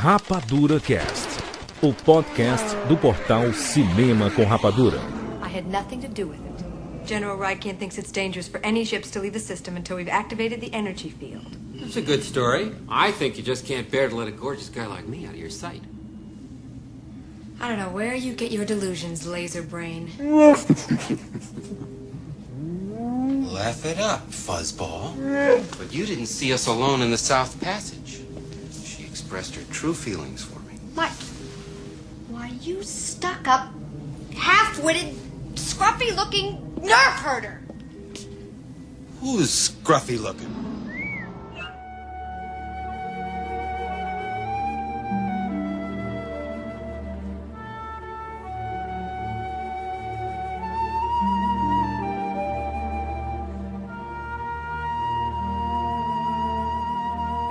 Rapadura 0.00 0.78
Cast, 0.78 1.40
o 1.82 1.92
podcast 1.92 2.64
do 2.86 2.96
portal 2.96 3.52
Cinema 3.52 4.30
com 4.30 4.44
Rapadura. 4.44 5.00
I 5.42 5.48
had 5.48 5.66
nothing 5.66 6.00
to 6.02 6.06
do 6.06 6.28
with 6.28 6.38
it. 6.38 6.64
General 7.04 7.36
Rykin 7.36 7.78
thinks 7.78 7.98
it's 7.98 8.12
dangerous 8.12 8.46
for 8.46 8.60
any 8.64 8.84
ships 8.84 9.10
to 9.10 9.18
leave 9.20 9.32
the 9.32 9.40
system 9.40 9.76
until 9.76 9.96
we've 9.96 10.08
activated 10.08 10.60
the 10.60 10.72
energy 10.72 11.10
field. 11.10 11.56
That's 11.74 11.96
a 11.96 12.00
good 12.00 12.22
story. 12.22 12.70
I 12.88 13.10
think 13.10 13.38
you 13.38 13.42
just 13.42 13.66
can't 13.66 13.90
bear 13.90 14.08
to 14.08 14.14
let 14.14 14.28
a 14.28 14.30
gorgeous 14.30 14.68
guy 14.68 14.86
like 14.86 15.08
me 15.08 15.26
out 15.26 15.32
of 15.32 15.38
your 15.40 15.50
sight. 15.50 15.82
I 17.60 17.68
don't 17.68 17.80
know 17.80 17.90
where 17.90 18.14
you 18.14 18.34
get 18.34 18.52
your 18.52 18.64
delusions, 18.64 19.26
laser 19.26 19.62
brain. 19.62 20.12
Laugh 23.52 23.84
it 23.84 23.98
up, 23.98 24.30
fuzzball. 24.30 25.16
But 25.76 25.92
you 25.92 26.06
didn't 26.06 26.26
see 26.26 26.52
us 26.52 26.68
alone 26.68 27.02
in 27.02 27.10
the 27.10 27.18
South 27.18 27.60
Passage. 27.60 27.97
Expressed 29.28 29.56
her 29.56 29.64
true 29.74 29.92
feelings 29.92 30.42
for 30.42 30.58
me. 30.60 30.78
Mike, 30.96 31.12
why 32.28 32.46
you 32.62 32.82
stuck 32.82 33.46
up, 33.46 33.68
half 34.34 34.82
witted, 34.82 35.14
scruffy 35.52 36.16
looking 36.16 36.56
nerf 36.80 37.18
herder? 37.18 37.60
Who's 39.20 39.68
scruffy 39.68 40.18
looking? 40.18 40.67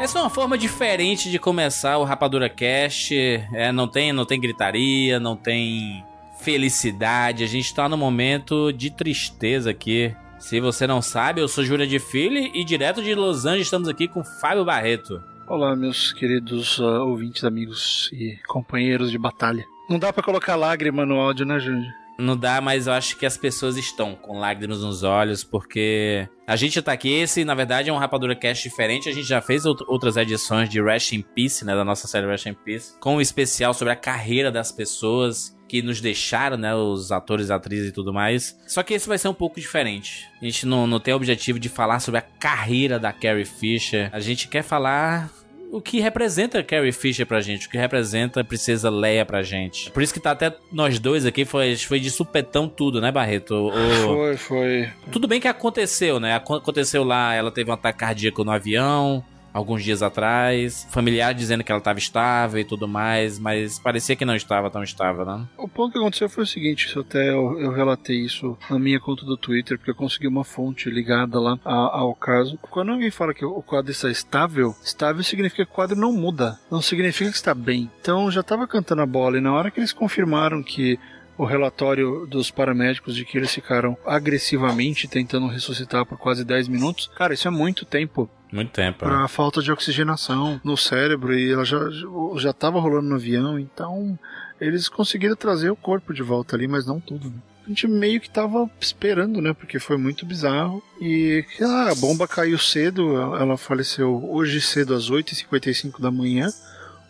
Essa 0.07 0.20
é 0.20 0.21
uma 0.21 0.29
forma 0.29 0.57
diferente 0.57 1.29
de 1.29 1.38
começar 1.38 1.97
o 1.97 2.05
Rapadura 2.05 2.48
Cast. 2.48 3.13
É, 3.13 3.73
não 3.73 3.90
tem, 3.90 4.13
não 4.13 4.23
tem 4.23 4.40
gritaria, 4.40 5.20
não 5.20 5.35
tem 5.35 6.01
felicidade. 6.40 7.43
A 7.43 7.45
gente 7.45 7.76
tá 7.76 7.90
no 7.90 7.98
momento 7.98 8.71
de 8.71 8.90
tristeza 8.90 9.71
aqui. 9.71 10.15
Se 10.40 10.62
você 10.62 10.87
não 10.87 11.01
sabe, 11.01 11.41
eu 11.41 11.48
sou 11.49 11.62
Júlia 11.62 11.85
de 11.85 11.99
Filho 11.99 12.37
e 12.55 12.63
direto 12.63 13.04
de 13.04 13.13
Los 13.13 13.45
Angeles 13.45 13.67
estamos 13.67 13.90
aqui 13.90 14.07
com 14.07 14.23
Fábio 14.23 14.63
Barreto. 14.63 15.21
Olá, 15.45 15.76
meus 15.76 16.13
queridos 16.13 16.79
uh, 16.79 17.04
ouvintes, 17.05 17.43
amigos 17.43 18.10
e 18.13 18.39
companheiros 18.48 19.12
de 19.12 19.17
batalha. 19.17 19.65
Não 19.89 19.99
dá 19.99 20.13
pra 20.13 20.23
colocar 20.23 20.55
lágrima 20.55 21.05
no 21.05 21.20
áudio, 21.20 21.45
né, 21.45 21.60
Júlia? 21.60 21.93
Não 22.18 22.35
dá, 22.35 22.60
mas 22.60 22.87
eu 22.87 22.93
acho 22.93 23.15
que 23.18 23.26
as 23.26 23.37
pessoas 23.37 23.77
estão 23.77 24.15
com 24.15 24.40
lágrimas 24.40 24.82
nos 24.82 25.04
olhos, 25.04 25.43
porque 25.43 26.27
a 26.48 26.55
gente 26.55 26.82
tá 26.82 26.91
aqui, 26.91 27.10
esse 27.13 27.46
na 27.46 27.54
verdade 27.54 27.90
é 27.90 27.93
um 27.93 27.98
Rapadura 27.98 28.35
Cast 28.35 28.68
diferente, 28.68 29.07
a 29.07 29.13
gente 29.13 29.27
já 29.27 29.40
fez 29.41 29.65
out- 29.65 29.84
outras 29.87 30.18
edições 30.18 30.68
de 30.70 30.82
Rest 30.82 31.12
in 31.13 31.21
Peace, 31.21 31.63
né, 31.63 31.76
da 31.76 31.85
nossa 31.85 32.07
série 32.07 32.26
Rest 32.26 32.48
in 32.48 32.54
Peace, 32.54 32.93
com 32.99 33.18
um 33.18 33.21
especial 33.21 33.73
sobre 33.73 33.93
a 33.93 33.95
carreira 33.95 34.51
das 34.51 34.71
pessoas 34.71 35.55
que 35.70 35.82
nos 35.82 35.99
deixaram, 36.01 36.55
né, 36.57 36.73
os 36.73 37.12
atores, 37.12 37.51
atrizes 37.51 37.90
e 37.90 37.91
tudo 37.91 38.13
mais. 38.13 38.57
Só 38.65 38.82
que 38.82 38.93
esse 38.93 39.07
vai 39.07 39.18
ser 39.18 39.27
um 39.27 39.34
pouco 39.34 39.60
diferente. 39.60 40.26
A 40.41 40.45
gente 40.45 40.65
não, 40.65 40.88
não 40.88 40.99
tem 40.99 41.13
o 41.13 41.18
objetivo 41.18 41.60
de 41.60 41.68
falar 41.68 41.99
sobre 41.99 42.20
a 42.20 42.21
carreira 42.23 42.98
da 42.98 43.12
Carrie 43.12 43.43
Fisher, 43.45 44.10
a 44.13 44.20
gente 44.21 44.48
quer 44.48 44.63
falar 44.63 45.29
o 45.71 45.82
que 45.82 45.99
representa 45.99 46.63
Carrie 46.63 46.91
Fisher 46.91 47.26
pra 47.26 47.41
gente, 47.41 47.68
o 47.68 47.70
que 47.70 47.77
representa 47.77 48.41
a 48.41 48.43
Princesa 48.43 48.90
Leia 48.90 49.26
pra 49.26 49.43
gente. 49.43 49.91
Por 49.91 50.01
isso 50.01 50.13
que 50.13 50.20
tá 50.20 50.32
até 50.32 50.55
nós 50.71 50.98
dois 50.99 51.26
aqui, 51.26 51.43
foi, 51.46 51.76
foi 51.76 51.99
de 51.99 52.10
supetão 52.10 52.68
tudo, 52.70 53.01
né, 53.01 53.12
Barreto? 53.12 53.54
O- 53.55 53.71
Foi, 54.07 54.38
foi. 54.38 54.90
Tudo 55.12 55.27
bem 55.27 55.40
que 55.41 55.48
aconteceu, 55.48 56.20
né? 56.20 56.35
Aco- 56.35 56.55
Aconteceu 56.55 57.04
lá, 57.04 57.34
ela 57.34 57.51
teve 57.51 57.70
um 57.70 57.73
ataque 57.73 57.99
cardíaco 57.99 58.43
no 58.43 58.51
avião, 58.51 59.23
alguns 59.58 59.84
dias 59.84 60.02
atrás. 60.04 60.88
Familiar 60.91 61.34
dizendo 61.34 61.63
que 61.63 61.72
ela 61.72 61.80
estava 61.80 62.00
estável 62.00 62.60
e 62.60 62.63
tudo 62.66 62.88
mais, 62.88 63.40
mas 63.40 63.80
parecia 63.80 64.16
que 64.16 64.24
não 64.25 64.36
estava 64.36 64.69
tão 64.69 64.84
estável, 64.84 65.25
né? 65.25 65.46
O 65.58 65.68
ponto 65.68 65.94
que 65.94 65.97
aconteceu 66.00 66.30
foi 66.30 66.44
o 66.44 66.47
seguinte, 66.47 66.88
isso 66.88 67.00
até 67.00 67.30
eu, 67.30 67.59
eu 67.59 67.72
relatei 67.72 68.17
isso 68.23 68.57
na 68.69 68.78
minha 68.79 69.00
conta 69.00 69.25
do 69.25 69.35
Twitter, 69.38 69.78
porque 69.78 69.91
eu 69.91 69.96
consegui 69.96 70.28
uma 70.28 70.44
fonte 70.44 70.90
ligada 70.90 71.40
lá 71.40 71.59
a- 71.66 71.97
ao 72.00 72.13
caso. 72.16 72.57
Quando 72.69 72.91
alguém 72.91 73.09
fala 73.12 73.34
que 73.34 73.44
o 73.46 73.62
quadro 73.62 73.91
está 73.91 74.09
estável, 74.09 74.75
estável 74.84 75.23
significa 75.23 75.66
que 75.66 75.72
o 75.72 75.75
quadro 75.75 75.96
não 75.97 76.12
muda, 76.13 76.59
não 76.72 76.81
significa 76.81 77.29
que 77.31 77.35
está 77.38 77.53
bem. 77.53 77.90
Então 78.01 78.29
já 78.31 78.41
estava 78.41 78.67
cantando 78.67 79.01
a 79.01 79.06
bola 79.06 79.38
e 79.38 79.41
na 79.41 79.53
hora 79.53 79.72
que 79.72 79.79
eles 79.79 79.91
confirmaram 79.94 80.62
que 80.62 81.00
o 81.38 81.46
relatório 81.46 82.25
dos 82.25 82.50
paramédicos 82.50 83.16
de 83.16 83.23
que 83.23 83.38
eles 83.38 83.53
ficaram 83.53 83.96
agressivamente 84.41 85.07
tentando 85.07 85.47
ressuscitar 85.47 86.06
por 86.06 86.17
quase 86.17 86.44
10 86.44 86.67
minutos, 86.67 87.09
cara, 87.16 87.34
isso 87.34 87.47
é 87.47 87.51
muito 87.51 87.85
tempo 87.85 88.29
Muito 88.52 88.72
tempo. 88.72 89.06
né? 89.06 89.12
para 89.12 89.28
falta 89.28 89.62
de 89.62 89.72
oxigenação 89.72 90.59
no 90.63 90.78
cérebro 90.78 91.38
e 91.38 91.52
ela 91.52 91.66
já 91.66 91.80
já 92.38 92.52
estava 92.52 92.80
rolando 92.80 93.09
no 93.09 93.16
avião, 93.16 93.59
então 93.59 94.18
eles 94.59 94.90
conseguiram 94.90 95.35
trazer 95.35 95.69
o 95.69 95.75
corpo 95.75 96.13
de 96.13 96.24
volta 96.24 96.56
ali, 96.56 96.68
mas 96.68 96.85
não 96.85 97.00
tudo. 97.00 97.30
né? 97.30 97.35
A 97.66 97.69
gente 97.69 97.85
meio 97.85 98.22
que 98.22 98.30
tava 98.30 98.69
esperando, 98.80 99.41
né? 99.41 99.53
Porque 99.53 99.78
foi 99.78 99.97
muito 99.97 100.25
bizarro. 100.25 100.81
E 101.02 101.44
ah, 101.62 101.91
a 101.91 101.96
bomba 101.96 102.25
caiu 102.25 102.58
cedo, 102.58 103.18
ela 103.35 103.58
faleceu 103.58 104.24
hoje 104.30 104.62
cedo 104.62 104.94
às 104.94 105.12
8h55 105.12 106.00
da 106.00 106.09
manhã, 106.09 106.47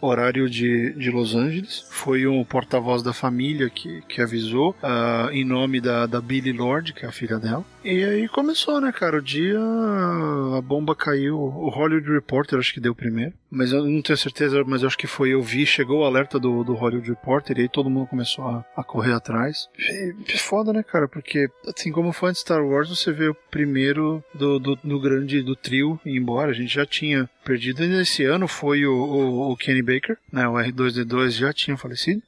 horário 0.02 0.50
de, 0.50 0.94
de 0.94 1.12
Los 1.12 1.36
Angeles. 1.36 1.86
Foi 1.92 2.25
um 2.25 2.44
porta-voz 2.44 3.04
da 3.04 3.14
família 3.14 3.69
que, 3.69 4.02
que 4.09 4.19
avisou, 4.19 4.75
ah, 4.81 5.30
em 5.31 5.46
nome 5.46 5.80
da, 5.80 6.08
da 6.08 6.19
Billy 6.19 6.52
Lord, 6.52 6.92
que 6.94 7.06
é 7.06 7.08
a 7.08 7.12
filha 7.12 7.38
dela. 7.38 7.64
E 7.88 8.03
aí 8.03 8.28
começou, 8.28 8.81
né, 8.81 8.92
cara? 8.92 9.20
O 9.20 9.22
dia 9.22 9.58
a 9.58 10.62
bomba 10.62 10.94
caiu. 10.94 11.40
O 11.40 11.70
Hollywood 11.70 12.12
Reporter 12.12 12.59
acho 12.59 12.74
que 12.74 12.81
deu 12.81 12.94
primeiro. 12.94 13.31
Mas 13.50 13.72
eu 13.72 13.81
não 13.86 14.02
tenho 14.02 14.18
certeza, 14.18 14.62
mas 14.66 14.84
acho 14.84 14.98
que 14.98 15.08
foi. 15.08 15.30
Eu 15.30 15.42
vi, 15.42 15.66
chegou 15.66 16.02
o 16.02 16.03
alerta 16.03 16.38
do, 16.38 16.66
do 16.66 16.74
Hollywood 16.74 17.08
Reporter 17.08 17.58
e 17.58 17.62
aí 17.62 17.70
todo 17.70 17.90
mundo 17.90 18.08
começou 18.08 18.46
a, 18.46 18.66
a 18.75 18.84
correr 18.84 19.14
atrás. 19.14 19.70
E, 19.80 20.14
e 20.28 20.38
foda, 20.38 20.74
né, 20.74 20.84
cara? 20.84 21.08
Porque, 21.08 21.50
assim 21.66 21.90
como 21.90 22.12
fã 22.12 22.30
de 22.30 22.40
Star 22.40 22.62
Wars, 22.62 22.90
você 22.90 23.14
vê 23.14 23.30
o 23.30 23.38
primeiro 23.50 24.22
do, 24.34 24.59
do, 24.59 24.75
do 24.75 25.00
grande 25.00 25.42
do 25.42 25.56
trio 25.56 25.98
ir 26.06 26.18
embora. 26.18 26.52
A 26.52 26.54
gente 26.54 26.75
já 26.75 26.86
tinha 26.86 27.30
perdido. 27.46 27.86
E 27.86 27.88
nesse 27.88 28.25
ano 28.25 28.50
foi 28.50 28.86
o, 28.86 28.94
o, 28.94 29.52
o 29.54 29.56
Kenny 29.56 29.81
Baker, 29.81 30.18
né? 30.30 30.46
O 30.46 30.56
R2D2 30.56 31.30
já 31.30 31.54
tinha 31.54 31.78
falecido. 31.78 32.22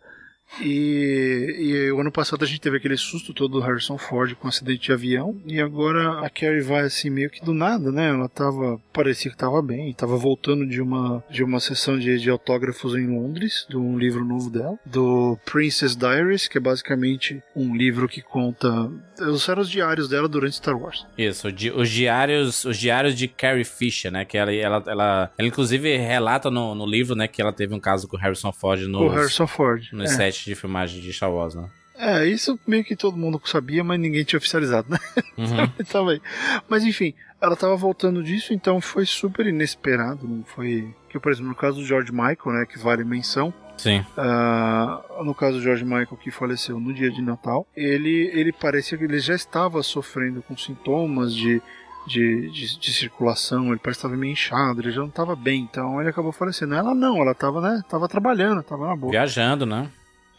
E, 0.61 1.55
e 1.59 1.91
o 1.91 1.99
ano 1.99 2.11
passado 2.11 2.43
a 2.43 2.47
gente 2.47 2.61
teve 2.61 2.77
aquele 2.77 2.97
susto 2.97 3.33
todo 3.33 3.59
do 3.59 3.59
Harrison 3.59 3.97
Ford 3.97 4.33
com 4.35 4.47
um 4.47 4.49
acidente 4.49 4.81
de 4.81 4.91
avião. 4.91 5.39
E 5.45 5.59
agora 5.61 6.25
a 6.25 6.29
Carrie 6.29 6.61
vai 6.61 6.81
assim 6.81 7.09
meio 7.09 7.29
que 7.29 7.43
do 7.43 7.53
nada, 7.53 7.91
né? 7.91 8.09
Ela 8.09 8.27
tava. 8.27 8.79
parecia 8.91 9.31
que 9.31 9.37
tava 9.37 9.61
bem. 9.61 9.93
Tava 9.93 10.17
voltando 10.17 10.67
de 10.67 10.81
uma, 10.81 11.23
de 11.29 11.43
uma 11.43 11.59
sessão 11.59 11.97
de, 11.97 12.19
de 12.19 12.29
autógrafos 12.29 12.95
em 12.95 13.07
Londres, 13.07 13.65
de 13.69 13.77
um 13.77 13.97
livro 13.97 14.23
novo 14.25 14.49
dela. 14.49 14.77
Do 14.85 15.37
Princess 15.45 15.95
Diaries, 15.95 16.47
que 16.47 16.57
é 16.57 16.61
basicamente 16.61 17.41
um 17.55 17.75
livro 17.75 18.07
que 18.07 18.21
conta. 18.21 18.89
Os 19.19 19.47
eram 19.49 19.61
os 19.61 19.69
diários 19.69 20.07
dela 20.07 20.27
durante 20.27 20.55
Star 20.55 20.77
Wars. 20.77 21.05
Isso, 21.17 21.47
o 21.47 21.79
os 21.79 21.89
diários, 21.89 22.66
os 22.66 22.77
diários 22.77 23.16
de 23.16 23.27
Carrie 23.27 23.63
Fisher, 23.63 24.11
né? 24.11 24.25
Que 24.25 24.37
ela, 24.37 24.53
ela, 24.53 24.83
ela, 24.87 25.31
ela 25.37 25.47
inclusive 25.47 25.97
relata 25.97 26.49
no, 26.49 26.73
no 26.75 26.85
livro, 26.85 27.16
né, 27.16 27.27
que 27.27 27.41
ela 27.41 27.53
teve 27.53 27.73
um 27.73 27.79
caso 27.79 28.07
com 28.07 28.16
o 28.16 28.19
Harrison 28.19 28.51
Ford 28.51 28.81
O 28.83 28.87
nos, 28.87 29.13
Harrison 29.13 29.47
Ford. 29.47 29.83
nos 29.91 30.11
é. 30.11 30.16
Sets 30.39 30.45
de 30.45 30.55
filmagem 30.55 31.01
de 31.01 31.13
Star 31.13 31.31
Wars, 31.31 31.55
né? 31.55 31.69
É, 32.01 32.25
isso 32.25 32.57
meio 32.66 32.83
que 32.83 32.95
todo 32.95 33.17
mundo 33.17 33.41
sabia, 33.44 33.83
mas 33.83 34.00
ninguém 34.00 34.23
tinha 34.23 34.38
oficializado, 34.38 34.89
né? 34.89 35.00
Uhum. 35.38 35.67
tava 35.91 36.11
aí. 36.11 36.22
Mas 36.69 36.85
enfim, 36.85 37.13
ela 37.41 37.57
tava 37.57 37.75
voltando 37.75 38.23
disso, 38.23 38.53
então 38.53 38.79
foi 38.79 39.05
super 39.05 39.45
inesperado, 39.45 40.25
não 40.25 40.44
foi. 40.45 40.94
Que, 41.09 41.19
por 41.19 41.29
exemplo, 41.29 41.49
no 41.49 41.55
caso 41.55 41.81
do 41.81 41.85
George 41.85 42.11
Michael, 42.11 42.59
né, 42.59 42.66
que 42.66 42.79
vale 42.79 43.03
menção, 43.03 43.53
Sim. 43.75 44.05
ah, 44.16 45.01
no 45.25 45.35
caso 45.35 45.57
do 45.57 45.63
George 45.63 45.83
Michael 45.83 46.17
que 46.22 46.31
faleceu 46.31 46.79
no 46.79 46.94
dia 46.94 47.11
de 47.11 47.22
Natal, 47.22 47.67
ele, 47.75 48.31
ele 48.33 48.53
parecia 48.53 48.97
que 48.97 49.03
ele 49.03 49.19
já 49.19 49.35
estava 49.35 49.83
sofrendo 49.83 50.41
com 50.41 50.55
sintomas 50.55 51.33
de, 51.35 51.61
de, 52.07 52.49
de, 52.49 52.79
de 52.79 52.94
circulação, 52.94 53.69
ele 53.69 53.79
parece 53.79 53.99
que 53.99 54.05
estava 54.05 54.16
meio 54.16 54.31
inchado, 54.31 54.79
ele 54.79 54.91
já 54.91 55.01
não 55.01 55.09
estava 55.09 55.35
bem, 55.35 55.67
então 55.69 55.99
ele 55.99 56.09
acabou 56.09 56.31
falecendo. 56.31 56.75
Ela 56.75 56.96
não, 56.96 57.22
ela 57.22 57.31
estava, 57.31 57.59
né, 57.59 57.81
tava 57.90 58.08
trabalhando, 58.08 58.61
estava 58.61 58.87
na 58.87 58.96
boa 58.96 59.11
Viajando, 59.11 59.66
né? 59.66 59.90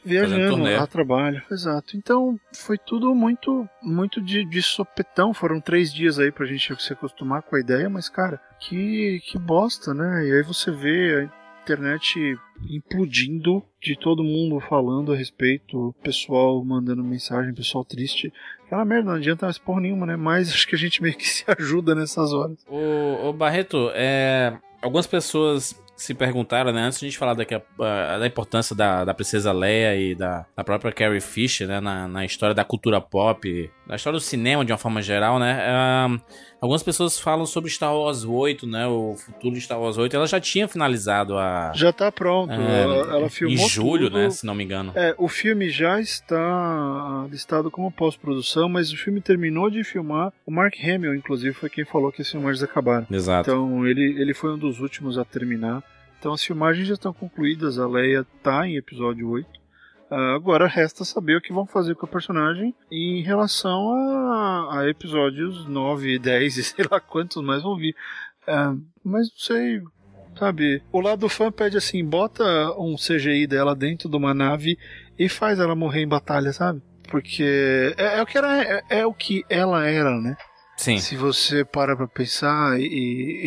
Viajando 0.04 0.66
a 0.66 0.86
trabalho, 0.86 1.42
exato. 1.50 1.96
Então 1.96 2.38
foi 2.54 2.78
tudo 2.78 3.14
muito, 3.14 3.68
muito 3.82 4.20
de, 4.20 4.44
de 4.44 4.62
sopetão. 4.62 5.34
Foram 5.34 5.60
três 5.60 5.92
dias 5.92 6.18
aí 6.18 6.30
pra 6.32 6.46
gente 6.46 6.74
se 6.82 6.92
acostumar 6.92 7.42
com 7.42 7.56
a 7.56 7.60
ideia, 7.60 7.88
mas 7.88 8.08
cara, 8.08 8.40
que, 8.58 9.20
que 9.24 9.38
bosta, 9.38 9.92
né? 9.94 10.26
E 10.26 10.32
aí 10.32 10.42
você 10.42 10.70
vê 10.70 11.28
a 11.30 11.40
internet 11.62 12.38
implodindo 12.68 13.62
de 13.80 13.96
todo 13.96 14.24
mundo 14.24 14.60
falando 14.60 15.12
a 15.12 15.16
respeito, 15.16 15.94
pessoal 16.02 16.62
mandando 16.64 17.02
mensagem, 17.02 17.54
pessoal 17.54 17.84
triste. 17.84 18.32
Aquela 18.66 18.84
merda, 18.84 19.10
não 19.10 19.16
adianta 19.16 19.46
mais 19.46 19.58
porra 19.58 19.80
nenhuma, 19.80 20.06
né? 20.06 20.16
Mas 20.16 20.50
acho 20.50 20.66
que 20.66 20.74
a 20.74 20.78
gente 20.78 21.02
meio 21.02 21.16
que 21.16 21.28
se 21.28 21.44
ajuda 21.46 21.94
nessas 21.94 22.32
horas. 22.32 22.58
O, 22.68 23.28
o 23.28 23.32
Barreto, 23.32 23.90
é, 23.94 24.56
algumas 24.82 25.06
pessoas 25.06 25.80
se 26.02 26.14
perguntaram, 26.14 26.72
né, 26.72 26.80
antes 26.82 26.98
de 26.98 27.04
a 27.04 27.08
gente 27.10 27.18
falar 27.18 27.34
daqui 27.34 27.54
a, 27.54 27.60
a- 27.78 28.18
da 28.18 28.26
importância 28.26 28.74
da, 28.74 29.04
da 29.04 29.12
Princesa 29.12 29.52
Leia 29.52 29.94
e 29.96 30.14
da, 30.14 30.46
da 30.56 30.64
própria 30.64 30.90
Carrie 30.90 31.20
Fisher, 31.20 31.68
né, 31.68 31.78
na, 31.78 32.08
na 32.08 32.24
história 32.24 32.54
da 32.54 32.64
cultura 32.64 33.00
pop, 33.02 33.70
na 33.86 33.96
história 33.96 34.18
do 34.18 34.22
cinema 34.22 34.64
de 34.64 34.72
uma 34.72 34.78
forma 34.78 35.02
geral, 35.02 35.38
né, 35.38 35.58
ah, 35.62 36.08
Algumas 36.60 36.82
pessoas 36.82 37.18
falam 37.18 37.46
sobre 37.46 37.70
Star 37.70 37.96
Wars 37.96 38.22
8, 38.22 38.66
né? 38.66 38.86
O 38.86 39.14
futuro 39.16 39.54
de 39.54 39.60
Star 39.62 39.80
Wars 39.80 39.96
8. 39.96 40.14
Ela 40.14 40.26
já 40.26 40.38
tinha 40.38 40.68
finalizado 40.68 41.38
a. 41.38 41.72
Já 41.74 41.90
tá 41.92 42.12
pronto. 42.12 42.52
É, 42.52 42.82
ela, 42.82 42.96
ela 43.16 43.30
filmou 43.30 43.56
em 43.56 43.68
julho, 43.68 44.10
tudo. 44.10 44.18
né? 44.18 44.28
Se 44.30 44.44
não 44.44 44.54
me 44.54 44.62
engano. 44.64 44.92
É, 44.94 45.14
o 45.16 45.26
filme 45.26 45.70
já 45.70 45.98
está 45.98 47.26
listado 47.30 47.70
como 47.70 47.90
pós-produção, 47.90 48.68
mas 48.68 48.92
o 48.92 48.96
filme 48.96 49.20
terminou 49.22 49.70
de 49.70 49.82
filmar. 49.82 50.32
O 50.44 50.50
Mark 50.50 50.74
Hamill, 50.82 51.14
inclusive, 51.14 51.54
foi 51.54 51.70
quem 51.70 51.84
falou 51.84 52.12
que 52.12 52.20
as 52.20 52.30
filmagens 52.30 52.62
acabaram. 52.62 53.06
Exato. 53.10 53.50
Então 53.50 53.86
ele, 53.86 54.20
ele 54.20 54.34
foi 54.34 54.52
um 54.52 54.58
dos 54.58 54.80
últimos 54.80 55.16
a 55.16 55.24
terminar. 55.24 55.82
Então 56.18 56.34
as 56.34 56.44
filmagens 56.44 56.86
já 56.86 56.94
estão 56.94 57.14
concluídas, 57.14 57.78
a 57.78 57.88
Leia 57.88 58.26
tá 58.42 58.66
em 58.68 58.76
episódio 58.76 59.30
8. 59.30 59.59
Ah, 60.10 60.34
agora 60.34 60.66
resta 60.66 61.04
saber 61.04 61.36
o 61.36 61.40
que 61.40 61.52
vão 61.52 61.64
fazer 61.64 61.94
com 61.94 62.04
a 62.04 62.08
personagem 62.08 62.74
em 62.90 63.22
relação 63.22 63.92
a, 63.92 64.80
a 64.80 64.88
episódios 64.88 65.66
9 65.66 66.14
e 66.14 66.18
10 66.18 66.56
e 66.58 66.64
sei 66.64 66.84
lá 66.90 66.98
quantos 66.98 67.42
mais 67.42 67.62
vão 67.62 67.76
vir. 67.76 67.94
Ah, 68.46 68.74
mas 69.04 69.28
não 69.30 69.36
sei, 69.36 69.80
sabe? 70.36 70.82
O 70.90 71.00
lado 71.00 71.20
do 71.20 71.28
fã 71.28 71.52
pede 71.52 71.76
assim: 71.76 72.04
bota 72.04 72.44
um 72.76 72.96
CGI 72.96 73.46
dela 73.46 73.76
dentro 73.76 74.08
de 74.08 74.16
uma 74.16 74.34
nave 74.34 74.76
e 75.16 75.28
faz 75.28 75.60
ela 75.60 75.76
morrer 75.76 76.02
em 76.02 76.08
batalha, 76.08 76.52
sabe? 76.52 76.82
Porque 77.08 77.94
é, 77.96 78.18
é 78.18 78.22
o 78.22 78.26
que 78.26 78.38
era, 78.38 78.62
é, 78.62 78.82
é 78.90 79.06
o 79.06 79.14
que 79.14 79.44
ela 79.48 79.86
era, 79.86 80.20
né? 80.20 80.36
Sim. 80.76 80.98
Se 80.98 81.14
você 81.14 81.62
para 81.62 81.94
pra 81.94 82.08
pensar 82.08 82.80
e, 82.80 82.84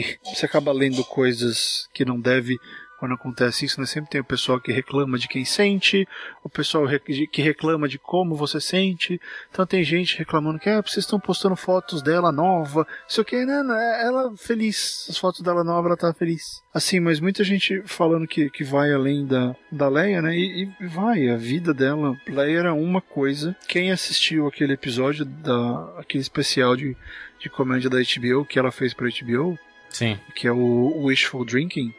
e 0.02 0.18
você 0.24 0.46
acaba 0.46 0.72
lendo 0.72 1.04
coisas 1.04 1.90
que 1.92 2.06
não 2.06 2.20
deve 2.20 2.60
quando 3.04 3.16
acontece 3.16 3.66
isso, 3.66 3.82
né? 3.82 3.86
Sempre 3.86 4.12
tem 4.12 4.22
o 4.22 4.24
pessoal 4.24 4.62
que 4.62 4.72
reclama 4.72 5.20
de 5.20 5.28
quem 5.28 5.44
sente, 5.44 6.08
o 6.42 6.48
pessoal 6.48 6.88
que 7.30 7.42
reclama 7.42 7.86
de 7.86 8.00
como 8.00 8.34
você 8.34 8.62
sente. 8.62 9.20
Então 9.52 9.66
tem 9.66 9.84
gente 9.84 10.18
reclamando 10.18 10.58
que 10.58 10.70
ah, 10.70 10.80
vocês 10.80 11.04
estão 11.04 11.20
postando 11.20 11.54
fotos 11.58 12.02
dela 12.02 12.32
nova, 12.32 12.88
isso 13.06 13.22
que, 13.26 13.46
né? 13.46 13.62
né, 13.62 14.02
Ela 14.06 14.34
feliz, 14.38 15.06
as 15.10 15.18
fotos 15.18 15.42
dela 15.42 15.66
nova, 15.66 15.90
ela 15.90 15.98
tá 15.98 16.14
feliz. 16.14 16.64
Assim, 16.74 17.02
mas 17.02 17.20
muita 17.20 17.44
gente 17.44 17.84
falando 17.86 18.26
que, 18.26 18.50
que 18.50 18.64
vai 18.64 18.94
além 18.94 19.28
da, 19.28 19.54
da 19.70 19.90
Leia, 19.90 20.22
né? 20.22 20.38
E, 20.38 20.64
e 20.80 20.88
vai, 20.88 21.28
a 21.28 21.36
vida 21.36 21.74
dela. 21.74 22.18
Leia 22.26 22.60
era 22.60 22.74
uma 22.74 23.02
coisa. 23.02 23.54
Quem 23.68 23.92
assistiu 23.92 24.48
aquele 24.48 24.72
episódio, 24.72 25.26
da, 25.26 25.94
aquele 25.98 26.22
especial 26.22 26.78
de, 26.78 26.96
de 27.38 27.50
comédia 27.50 27.90
da 27.90 27.98
HBO, 27.98 28.46
que 28.46 28.58
ela 28.58 28.72
fez 28.72 28.94
pra 28.94 29.10
HBO, 29.10 29.60
Sim. 29.90 30.18
que 30.34 30.48
é 30.48 30.54
o 30.54 31.04
Wishful 31.04 31.44
Drinking, 31.44 31.94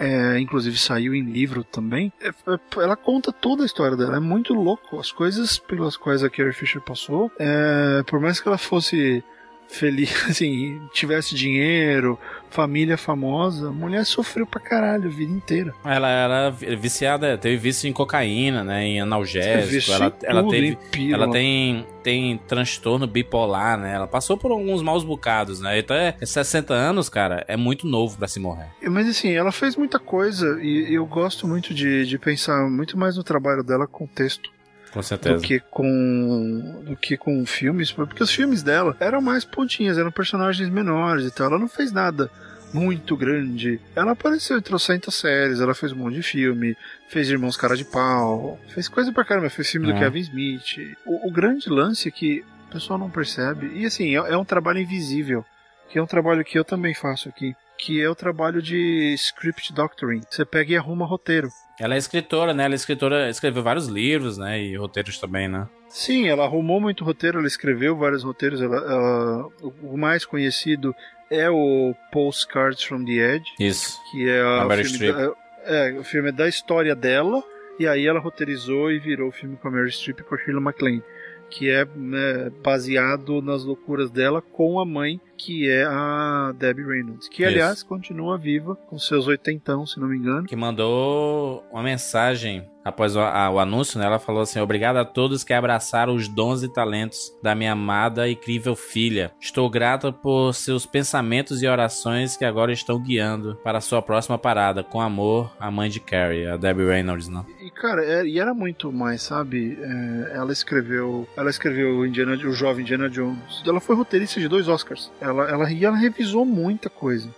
é, 0.00 0.40
inclusive 0.40 0.78
saiu 0.78 1.14
em 1.14 1.22
livro 1.22 1.62
também. 1.62 2.10
É, 2.18 2.28
é, 2.28 2.82
ela 2.82 2.96
conta 2.96 3.30
toda 3.30 3.62
a 3.62 3.66
história 3.66 3.98
dela, 3.98 4.16
é 4.16 4.20
muito 4.20 4.54
louco. 4.54 4.98
As 4.98 5.12
coisas 5.12 5.58
pelas 5.58 5.94
quais 5.94 6.24
a 6.24 6.30
Carrie 6.30 6.54
Fisher 6.54 6.80
passou, 6.80 7.30
é, 7.38 8.02
por 8.06 8.18
mais 8.18 8.40
que 8.40 8.48
ela 8.48 8.56
fosse 8.56 9.22
feliz, 9.70 10.10
assim, 10.28 10.80
tivesse 10.92 11.34
dinheiro, 11.34 12.18
família 12.50 12.98
famosa, 12.98 13.70
mulher 13.70 14.04
sofreu 14.04 14.46
pra 14.46 14.60
caralho 14.60 15.06
a 15.06 15.12
vida 15.12 15.32
inteira. 15.32 15.74
Ela 15.84 16.08
era 16.08 16.50
viciada, 16.50 17.38
teve 17.38 17.56
vício 17.56 17.88
em 17.88 17.92
cocaína, 17.92 18.64
né? 18.64 18.84
Em 18.84 19.00
analgésico. 19.00 19.92
Ela, 19.92 20.06
em 20.06 20.26
ela 20.26 20.42
tudo, 20.42 20.50
teve. 20.50 21.12
Ela 21.12 21.30
tem, 21.30 21.86
tem 22.02 22.38
transtorno 22.48 23.06
bipolar, 23.06 23.78
né? 23.78 23.94
Ela 23.94 24.06
passou 24.06 24.36
por 24.36 24.50
alguns 24.50 24.82
maus 24.82 25.04
bocados, 25.04 25.60
né? 25.60 25.78
Então 25.78 25.96
é 25.96 26.14
60 26.20 26.74
anos, 26.74 27.08
cara, 27.08 27.44
é 27.46 27.56
muito 27.56 27.86
novo 27.86 28.18
pra 28.18 28.28
se 28.28 28.40
morrer. 28.40 28.68
Mas 28.82 29.08
assim, 29.08 29.30
ela 29.30 29.52
fez 29.52 29.76
muita 29.76 29.98
coisa 29.98 30.60
e 30.62 30.92
eu 30.92 31.06
gosto 31.06 31.46
muito 31.46 31.72
de, 31.72 32.04
de 32.04 32.18
pensar 32.18 32.68
muito 32.68 32.98
mais 32.98 33.16
no 33.16 33.22
trabalho 33.22 33.62
dela 33.62 33.86
com 33.86 34.06
texto. 34.06 34.50
Com 34.92 35.00
do 35.00 35.04
certeza. 35.04 35.42
que 35.42 35.60
com 35.60 36.82
do 36.84 36.96
que 36.96 37.16
com 37.16 37.44
filmes, 37.46 37.92
porque 37.92 38.22
os 38.22 38.30
filmes 38.32 38.62
dela 38.62 38.96
eram 38.98 39.20
mais 39.20 39.44
pontinhas, 39.44 39.98
eram 39.98 40.10
personagens 40.10 40.68
menores 40.68 41.26
e 41.26 41.30
tal. 41.30 41.46
Ela 41.46 41.58
não 41.58 41.68
fez 41.68 41.92
nada 41.92 42.30
muito 42.72 43.16
grande. 43.16 43.80
Ela 43.94 44.12
apareceu 44.12 44.58
em 44.58 44.62
trocentas 44.62 45.14
séries, 45.14 45.60
ela 45.60 45.74
fez 45.74 45.92
um 45.92 45.96
monte 45.96 46.14
de 46.14 46.22
filme, 46.22 46.76
fez 47.08 47.28
Irmãos 47.28 47.56
Cara 47.56 47.76
de 47.76 47.84
Pau, 47.84 48.58
fez 48.68 48.88
coisa 48.88 49.12
pra 49.12 49.24
caramba, 49.24 49.50
fez 49.50 49.70
filme 49.70 49.86
do 49.86 49.92
É. 49.92 49.98
Kevin 49.98 50.20
Smith. 50.20 50.96
O, 51.04 51.28
o 51.28 51.30
grande 51.30 51.68
lance 51.68 52.08
é 52.08 52.10
que 52.10 52.44
o 52.68 52.72
pessoal 52.72 52.98
não 52.98 53.10
percebe, 53.10 53.72
e 53.74 53.84
assim, 53.84 54.14
é, 54.16 54.32
é 54.32 54.36
um 54.36 54.44
trabalho 54.44 54.78
invisível, 54.78 55.44
que 55.88 55.98
é 55.98 56.02
um 56.02 56.06
trabalho 56.06 56.44
que 56.44 56.56
eu 56.56 56.64
também 56.64 56.94
faço 56.94 57.28
aqui, 57.28 57.56
que 57.80 58.00
é 58.02 58.08
o 58.10 58.14
trabalho 58.14 58.60
de 58.60 59.14
script 59.14 59.72
doctoring. 59.72 60.20
Você 60.30 60.44
pega 60.44 60.72
e 60.72 60.76
arruma 60.76 61.06
roteiro. 61.06 61.48
Ela 61.78 61.94
é 61.94 61.98
escritora, 61.98 62.52
né? 62.52 62.64
Ela 62.66 62.74
é 62.74 62.76
escritora, 62.76 63.30
escreveu 63.30 63.62
vários 63.62 63.86
livros, 63.88 64.36
né? 64.36 64.60
E 64.62 64.76
roteiros 64.76 65.18
também, 65.18 65.48
né? 65.48 65.66
Sim, 65.88 66.28
ela 66.28 66.44
arrumou 66.44 66.78
muito 66.80 67.04
roteiro, 67.04 67.38
ela 67.38 67.46
escreveu 67.46 67.96
vários 67.96 68.22
roteiros. 68.22 68.60
Ela, 68.60 68.76
ela- 68.76 69.48
o 69.82 69.96
mais 69.96 70.24
conhecido 70.26 70.94
é 71.30 71.48
o 71.48 71.94
Postcards 72.12 72.82
from 72.82 73.04
the 73.04 73.12
Edge, 73.12 73.46
Isso. 73.58 73.98
que 74.10 74.28
é, 74.28 74.40
A 74.42 74.66
o, 74.66 74.70
filme 74.84 75.12
da, 75.12 75.32
é, 75.64 75.92
o 75.98 76.04
filme 76.04 76.28
é 76.28 76.32
da 76.32 76.48
história 76.48 76.94
dela, 76.94 77.42
e 77.78 77.86
aí 77.88 78.06
ela 78.06 78.20
roteirizou 78.20 78.90
e 78.92 78.98
virou 78.98 79.28
o 79.28 79.32
filme 79.32 79.56
com 79.56 79.68
a 79.68 79.70
Mary 79.70 79.90
Streep 79.90 80.20
e 80.20 80.22
com 80.24 80.34
a 80.34 80.38
Shirley 80.38 80.62
MacLaine, 80.62 81.02
que 81.48 81.70
é 81.70 81.84
né, 81.96 82.50
baseado 82.62 83.40
nas 83.40 83.64
loucuras 83.64 84.10
dela 84.10 84.42
com 84.42 84.78
a 84.78 84.84
mãe, 84.84 85.20
que 85.42 85.68
é 85.70 85.84
a 85.84 86.52
Debbie 86.58 86.84
Reynolds, 86.84 87.28
que 87.28 87.42
Isso. 87.42 87.50
aliás 87.52 87.82
continua 87.82 88.36
viva, 88.36 88.76
com 88.88 88.98
seus 88.98 89.26
oitentão, 89.26 89.86
se 89.86 89.98
não 89.98 90.08
me 90.08 90.16
engano. 90.18 90.46
Que 90.46 90.54
mandou 90.56 91.64
uma 91.72 91.82
mensagem 91.82 92.68
após 92.84 93.14
o, 93.14 93.20
a- 93.20 93.50
o 93.50 93.58
anúncio, 93.58 93.98
né? 93.98 94.06
Ela 94.06 94.18
falou 94.18 94.42
assim: 94.42 94.58
Obrigado 94.60 94.96
a 94.96 95.04
todos 95.04 95.44
que 95.44 95.52
abraçaram 95.52 96.14
os 96.14 96.28
dons 96.28 96.62
e 96.62 96.68
talentos 96.72 97.32
da 97.42 97.54
minha 97.54 97.72
amada 97.72 98.28
e 98.28 98.32
incrível 98.32 98.74
filha. 98.74 99.30
Estou 99.40 99.68
grata 99.70 100.12
por 100.12 100.52
seus 100.54 100.84
pensamentos 100.86 101.62
e 101.62 101.66
orações 101.68 102.36
que 102.36 102.44
agora 102.44 102.72
estão 102.72 102.98
guiando 103.02 103.56
para 103.62 103.78
a 103.78 103.80
sua 103.82 104.00
próxima 104.02 104.36
parada. 104.38 104.82
Com 104.82 105.00
amor, 105.00 105.50
a 105.58 105.70
mãe 105.70 105.88
de 105.90 106.00
Carrie, 106.00 106.46
a 106.46 106.56
Debbie 106.56 106.84
Reynolds, 106.86 107.28
né? 107.28 107.44
E 107.62 107.70
cara, 107.70 108.04
é- 108.04 108.26
e 108.26 108.38
era 108.38 108.52
muito 108.54 108.92
mais, 108.92 109.22
sabe? 109.22 109.78
É, 109.80 110.32
ela 110.36 110.52
escreveu, 110.52 111.26
ela 111.36 111.50
escreveu 111.50 111.96
o 111.98 112.06
Indiana, 112.06 112.32
o 112.34 112.52
jovem 112.52 112.82
Indiana 112.82 113.08
Jones. 113.08 113.62
Ela 113.66 113.80
foi 113.80 113.94
roteirista 113.96 114.40
de 114.40 114.48
dois 114.48 114.68
Oscars. 114.68 115.10
Ela, 115.20 115.29
ela 115.30 115.70
e 115.72 115.84
ela 115.84 115.96
revisou 115.96 116.44
muita 116.44 116.88
coisa. 116.88 117.28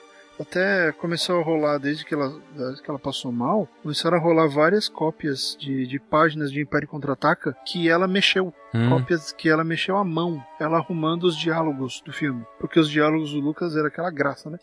Até 0.40 0.90
começou 0.92 1.38
a 1.38 1.44
rolar 1.44 1.78
desde 1.78 2.04
que 2.04 2.14
ela, 2.14 2.34
desde 2.56 2.82
que 2.82 2.90
ela 2.90 2.98
passou 2.98 3.30
mal, 3.30 3.68
começaram 3.82 4.16
a 4.16 4.20
rolar 4.20 4.48
várias 4.48 4.88
cópias 4.88 5.56
de, 5.60 5.86
de 5.86 6.00
páginas 6.00 6.50
de 6.50 6.60
Império 6.60 6.88
Contra-Ataca 6.88 7.56
que 7.66 7.88
ela 7.88 8.08
mexeu. 8.08 8.52
Hum. 8.74 8.88
Cópias 8.88 9.30
que 9.30 9.48
ela 9.48 9.62
mexeu 9.62 9.96
à 9.96 10.04
mão, 10.04 10.42
ela 10.58 10.78
arrumando 10.78 11.24
os 11.24 11.36
diálogos 11.36 12.02
do 12.04 12.12
filme. 12.12 12.44
Porque 12.58 12.80
os 12.80 12.90
diálogos 12.90 13.32
do 13.32 13.40
Lucas 13.40 13.76
era 13.76 13.88
aquela 13.88 14.10
graça, 14.10 14.50
né? 14.50 14.58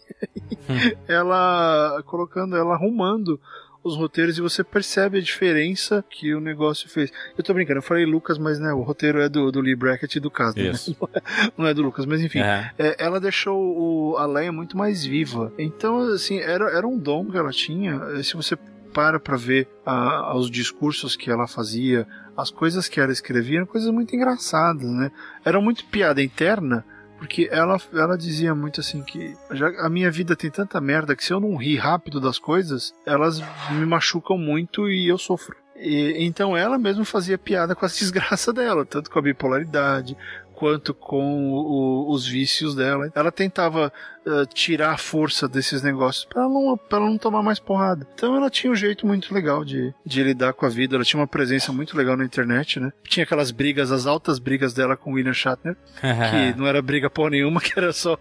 ela 1.07 2.01
colocando, 2.05 2.57
ela 2.57 2.73
arrumando 2.73 3.39
os 3.83 3.95
roteiros 3.95 4.37
e 4.37 4.41
você 4.41 4.63
percebe 4.63 5.17
a 5.17 5.21
diferença 5.21 6.03
que 6.09 6.33
o 6.33 6.39
negócio 6.39 6.89
fez. 6.89 7.11
Eu 7.37 7.43
tô 7.43 7.53
brincando, 7.53 7.79
eu 7.79 7.83
falei 7.83 8.05
Lucas, 8.05 8.37
mas 8.37 8.59
né, 8.59 8.73
o 8.73 8.81
roteiro 8.81 9.21
é 9.21 9.29
do, 9.29 9.51
do 9.51 9.61
Lee 9.61 9.75
Brackett 9.75 10.17
e 10.17 10.21
do 10.21 10.29
Kasdan, 10.29 10.71
né? 10.73 10.79
Não 11.57 11.65
é 11.65 11.73
do 11.73 11.81
Lucas, 11.81 12.05
mas 12.05 12.21
enfim. 12.21 12.39
É. 12.39 12.71
É, 12.77 12.95
ela 12.99 13.19
deixou 13.19 13.57
o, 13.57 14.17
a 14.17 14.25
Leia 14.25 14.51
muito 14.51 14.77
mais 14.77 15.05
viva. 15.05 15.51
Então, 15.57 15.99
assim, 15.99 16.39
era, 16.39 16.69
era 16.71 16.87
um 16.87 16.97
dom 16.97 17.25
que 17.25 17.37
ela 17.37 17.51
tinha. 17.51 18.01
Eh, 18.15 18.23
Se 18.23 18.35
você 18.35 18.57
para 18.93 19.19
pra 19.19 19.37
ver 19.37 19.67
ah, 19.85 20.35
os 20.35 20.49
discursos 20.49 21.15
que 21.15 21.29
ela 21.29 21.47
fazia, 21.47 22.07
as 22.35 22.49
coisas 22.49 22.87
que 22.87 22.99
ela 22.99 23.11
escrevia, 23.11 23.59
eram 23.59 23.67
coisas 23.67 23.91
muito 23.91 24.15
engraçadas, 24.15 24.89
né? 24.89 25.11
Era 25.45 25.61
muito 25.61 25.85
piada 25.85 26.21
interna, 26.23 26.83
porque 27.19 27.49
ela, 27.51 27.77
ela 27.93 28.17
dizia 28.17 28.55
muito 28.55 28.79
assim 28.79 29.03
que 29.03 29.35
a 29.79 29.89
minha 29.89 30.09
vida 30.09 30.37
tem 30.37 30.49
tanta 30.49 30.79
merda 30.79 31.15
que 31.15 31.23
se 31.23 31.33
eu 31.33 31.39
não 31.39 31.57
rir 31.57 31.75
rápido 31.75 32.19
das 32.21 32.39
coisas, 32.39 32.95
elas 33.05 33.41
me 33.71 33.85
machucam 33.85 34.37
muito 34.37 34.89
e 34.89 35.09
eu 35.09 35.17
sofro. 35.17 35.55
E, 35.75 36.25
então 36.25 36.55
ela 36.55 36.77
mesma 36.77 37.03
fazia 37.03 37.37
piada 37.37 37.75
com 37.75 37.85
as 37.85 37.95
desgraças 37.99 38.53
dela, 38.53 38.85
tanto 38.85 39.11
com 39.11 39.19
a 39.19 39.21
bipolaridade, 39.21 40.15
quanto 40.59 40.93
com 40.93 41.53
o- 41.53 42.11
os 42.11 42.27
vícios 42.27 42.75
dela. 42.75 43.09
Ela 43.15 43.31
tentava 43.31 43.93
eh, 44.27 44.45
tirar 44.53 44.91
a 44.91 44.97
força 44.97 45.47
desses 45.47 45.81
negócios 45.81 46.25
para 46.25 46.41
ela, 46.43 46.51
não- 46.53 46.77
pra 46.77 46.99
não 46.99 47.17
tomar 47.17 47.41
mais 47.41 47.57
porrada. 47.59 48.05
Então 48.13 48.35
ela 48.35 48.49
tinha 48.49 48.69
um 48.71 48.75
jeito 48.75 49.07
muito 49.07 49.33
legal 49.33 49.63
de, 49.63 49.93
de 50.05 50.21
lidar 50.21 50.51
com 50.53 50.65
a 50.65 50.69
vida. 50.69 50.95
Ela 50.97 51.05
tinha 51.05 51.19
uma 51.21 51.25
presença 51.27 51.71
muito 51.71 51.95
legal 51.97 52.17
na 52.17 52.25
internet, 52.25 52.79
né? 52.79 52.91
Tinha 53.07 53.23
aquelas 53.23 53.49
brigas, 53.51 53.89
as 53.91 54.05
altas 54.05 54.37
brigas 54.37 54.73
dela 54.73 54.97
com 54.97 55.11
o 55.11 55.13
William 55.13 55.33
Shatner, 55.33 55.77
que 56.01 56.59
não 56.59 56.67
era 56.67 56.81
briga 56.81 57.09
porra 57.09 57.29
nenhuma, 57.31 57.61
que 57.61 57.71
era 57.79 57.93
só 57.93 58.17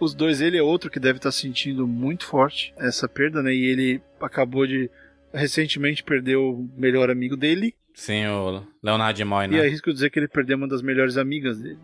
os 0.00 0.12
dois. 0.14 0.40
Ele 0.40 0.58
é 0.58 0.62
outro 0.62 0.90
que 0.90 0.98
deve 0.98 1.18
estar 1.18 1.30
sentindo 1.32 1.86
muito 1.86 2.26
forte 2.26 2.74
essa 2.76 3.08
perda, 3.08 3.40
né? 3.40 3.54
E 3.54 3.64
ele 3.66 4.02
acabou 4.20 4.66
de 4.66 4.90
recentemente 5.32 6.02
perder 6.02 6.36
o 6.36 6.68
melhor 6.76 7.08
amigo 7.10 7.36
dele. 7.36 7.74
Sim, 7.94 8.26
o 8.26 8.62
Leonard 8.82 9.24
Moy, 9.24 9.46
né? 9.46 9.56
E 9.56 9.60
arrisco 9.60 9.92
dizer 9.92 10.10
que 10.10 10.18
ele 10.18 10.28
perdeu 10.28 10.56
uma 10.56 10.66
das 10.66 10.82
melhores 10.82 11.16
amigas 11.16 11.58
dele. 11.58 11.78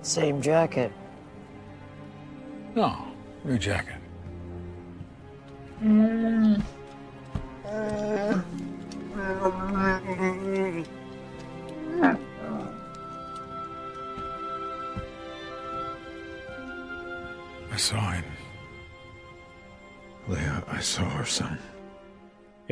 Same 0.00 0.42
jacket. 0.42 0.90
Não, 2.74 3.14
new 3.44 3.60
jacket. 3.60 4.00
I 17.70 17.76
saw 17.76 17.98
him. 18.10 18.24
Leia, 20.28 20.62
I 20.68 20.80
saw 20.80 21.04
her 21.04 21.24
son. 21.24 21.58